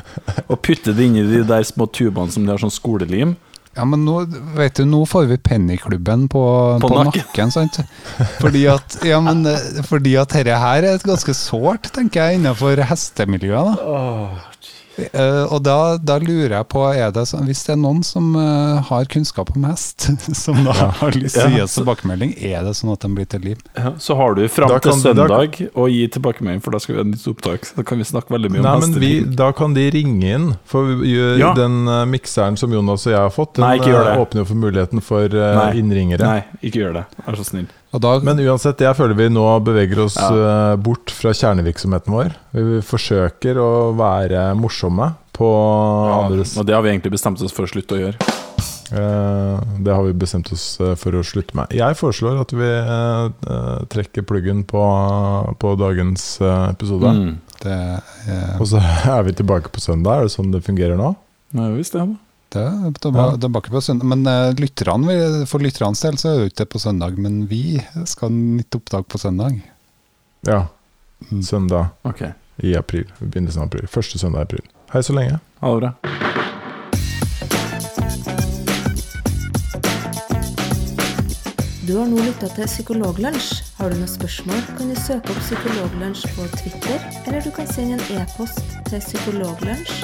Og 0.48 0.58
putter 0.66 0.96
det 0.98 1.06
inn 1.08 1.20
i 1.22 1.28
de 1.30 1.44
der 1.48 1.68
små 1.70 1.86
tubene 1.94 2.34
som 2.34 2.48
de 2.48 2.54
har 2.56 2.64
sånn 2.64 2.74
skolelim. 2.74 3.36
Ja, 3.78 3.86
men 3.86 4.02
nå, 4.08 4.16
vet 4.58 4.80
du, 4.80 4.86
nå 4.90 5.04
får 5.06 5.28
vi 5.30 5.38
pennyklubben 5.38 6.26
på, 6.34 6.44
På 6.82 6.90
på, 6.90 6.96
nakken. 6.98 7.22
nakken, 7.28 7.52
sant? 7.54 7.78
Fordi 8.42 8.64
at, 8.74 8.98
ja, 9.06 9.20
men, 9.22 9.46
eh, 9.46 9.82
fordi 9.86 10.16
at 10.18 10.34
dette 10.34 10.58
her 10.58 10.82
er 10.84 10.96
et 10.98 11.06
ganske 11.06 11.36
sårt, 11.38 11.92
tenker 11.94 12.26
jeg, 12.32 12.40
innenfor 12.42 12.82
hestemiljøet. 12.90 13.78
da. 13.78 13.98
Eh, 14.02 14.46
og 15.52 15.60
da, 15.66 15.76
da 16.02 16.18
lurer 16.22 16.56
jeg 16.58 16.68
på, 16.72 16.82
er 16.94 17.12
det 17.14 17.24
så, 17.30 17.40
hvis 17.46 17.62
det 17.68 17.74
er 17.76 17.80
noen 17.82 18.00
som 18.06 18.32
eh, 18.40 18.80
har 18.90 19.06
kunnskap 19.14 19.52
om 19.56 19.68
hest, 19.70 20.08
som 20.44 20.60
da 20.66 20.74
har 21.02 21.18
lyst 21.18 21.38
til 21.38 21.48
å 21.48 21.54
gi 21.56 21.62
oss 21.66 21.76
tilbakemelding, 21.78 22.34
er 22.50 22.66
det 22.66 22.74
sånn 22.80 22.94
at 22.96 23.06
de 23.06 23.12
blir 23.14 23.30
til 23.30 23.46
liv? 23.46 23.62
Ja, 23.78 23.94
så 24.02 24.18
har 24.20 24.38
du 24.38 24.44
fram 24.52 24.74
til 24.84 24.98
søndag 25.02 25.60
å 25.78 25.88
gi 25.92 26.04
tilbakemelding, 26.18 26.64
for 26.66 26.76
da 26.76 26.82
skal 26.84 26.98
vi 26.98 27.02
ha 27.04 27.08
nytt 27.12 27.28
opptak. 27.32 27.68
Så 27.70 27.78
da 27.80 27.86
kan 27.88 28.02
vi 28.02 28.08
snakke 28.10 28.34
veldig 28.34 28.54
mye 28.56 28.64
om 28.64 28.68
Nei, 28.70 28.76
men 28.86 28.98
vi, 29.04 29.12
da 29.38 29.52
kan 29.56 29.76
de 29.78 29.88
ringe 29.94 30.34
inn. 30.40 30.50
For 30.68 30.96
vi 31.04 31.16
Ja. 31.40 31.54
den 31.58 31.88
eh, 31.88 32.06
mikseren 32.10 32.58
som 32.58 32.74
Jonas 32.74 33.06
og 33.08 33.14
jeg 33.14 33.20
har 33.22 33.34
fått, 33.34 33.56
den 33.60 33.66
Nei, 33.68 33.78
eh, 33.80 34.14
åpner 34.22 34.42
jo 34.44 34.50
for 34.50 34.62
muligheten 34.66 35.02
for 35.06 35.26
eh, 35.30 35.58
Nei. 35.62 35.72
innringere. 35.82 36.26
Nei, 36.26 36.62
ikke 36.62 36.84
gjør 36.86 36.94
det. 37.02 37.06
Vær 37.26 37.38
så 37.40 37.46
snill. 37.48 37.68
Og 37.98 38.02
da, 38.04 38.12
Men 38.22 38.38
uansett, 38.46 38.78
jeg 38.86 38.94
føler 38.98 39.18
vi 39.18 39.26
nå 39.34 39.44
beveger 39.66 40.04
oss 40.06 40.18
Ja. 40.20 40.28
eh, 40.30 40.76
bort 40.78 41.10
fra 41.10 41.32
kjernevirksomheten 41.34 42.14
vår. 42.14 42.36
Vi 42.54 42.82
forsøker 42.86 43.58
å 43.58 43.70
være 43.98 44.52
morsomme 44.60 45.16
på 45.34 45.48
andres 46.14 46.56
Og 46.58 46.66
det 46.68 46.76
har 46.78 46.84
vi 46.86 46.92
egentlig 46.94 47.14
bestemt 47.16 47.42
oss 47.42 47.54
for 47.56 47.66
å 47.66 47.72
slutte 47.72 47.98
å 47.98 48.02
gjøre. 48.04 48.34
Eh, 48.88 49.60
Det 49.84 49.94
har 49.94 50.04
vi 50.06 50.14
bestemt 50.14 50.52
oss 50.54 50.80
eh, 50.80 50.94
for 50.96 51.12
å 51.18 51.24
slutte 51.26 51.58
med. 51.58 51.74
Jeg 51.76 51.98
foreslår 51.98 52.38
at 52.42 52.54
vi 52.54 52.70
trekker 53.90 54.24
pluggen 54.30 54.62
på, 54.64 54.84
på 55.60 55.74
dagens 55.80 56.38
episode. 56.70 57.10
Mm. 57.18 57.34
det, 57.66 57.80
eh, 58.30 58.54
Og 58.62 58.68
så 58.70 58.78
er 59.10 59.24
vi 59.28 59.34
tilbake 59.34 59.74
på 59.74 59.82
søndag. 59.82 60.22
Er 60.22 60.30
det 60.30 60.36
sånn 60.38 60.54
det 60.54 60.62
fungerer 60.64 60.96
nå? 61.00 61.16
Ja, 61.58 61.68
visst 61.74 61.94
det. 61.98 62.06
da. 62.06 62.16
Det, 62.50 62.94
det, 63.02 63.38
de 63.38 63.52
bakker 63.52 63.72
på 63.72 63.82
søndag. 63.82 64.08
Men 64.08 64.28
eh, 64.28 64.54
lytterne, 64.56 65.46
for 65.50 65.64
lytternes 65.64 66.02
del 66.04 66.20
så 66.20 66.32
er 66.32 66.40
det 66.40 66.54
ikke 66.54 66.70
på 66.78 66.80
søndag, 66.80 67.20
men 67.20 67.44
vi 67.52 67.80
skal 68.06 68.30
ha 68.30 68.34
nytt 68.36 68.80
opptak 68.80 69.08
på 69.12 69.20
søndag. 69.22 69.60
Ja. 70.48 70.68
Mm. 71.32 71.44
Søndag 71.44 71.88
Ok, 72.08 72.22
i 72.64 72.76
april. 72.78 73.10
Begynnelsen 73.20 73.66
av 73.66 73.72
april. 73.72 73.88
Første 73.92 74.20
søndag 74.22 74.46
i 74.46 74.50
april. 74.52 74.68
Hei 74.94 75.04
så 75.04 75.18
lenge. 75.18 75.40
ha 75.60 75.74
det 75.74 75.82
bra. 75.82 75.94
Du 81.88 81.94
har 81.96 82.08
nå 82.12 82.20
lytta 82.20 82.50
til 82.52 82.68
Psykologlunsj. 82.68 83.62
Har 83.78 83.92
du 83.92 83.96
noen 83.96 84.12
spørsmål, 84.12 84.60
kan 84.76 84.92
du 84.92 84.96
søke 85.00 85.32
opp 85.32 85.40
Psykologlunsj 85.40 86.28
på 86.36 86.48
Twitter, 86.58 87.04
eller 87.26 87.44
du 87.44 87.52
kan 87.56 87.68
sende 87.72 87.96
en 87.96 88.22
e-post 88.22 88.76
til 88.90 89.00
psykologlunsj 89.00 90.04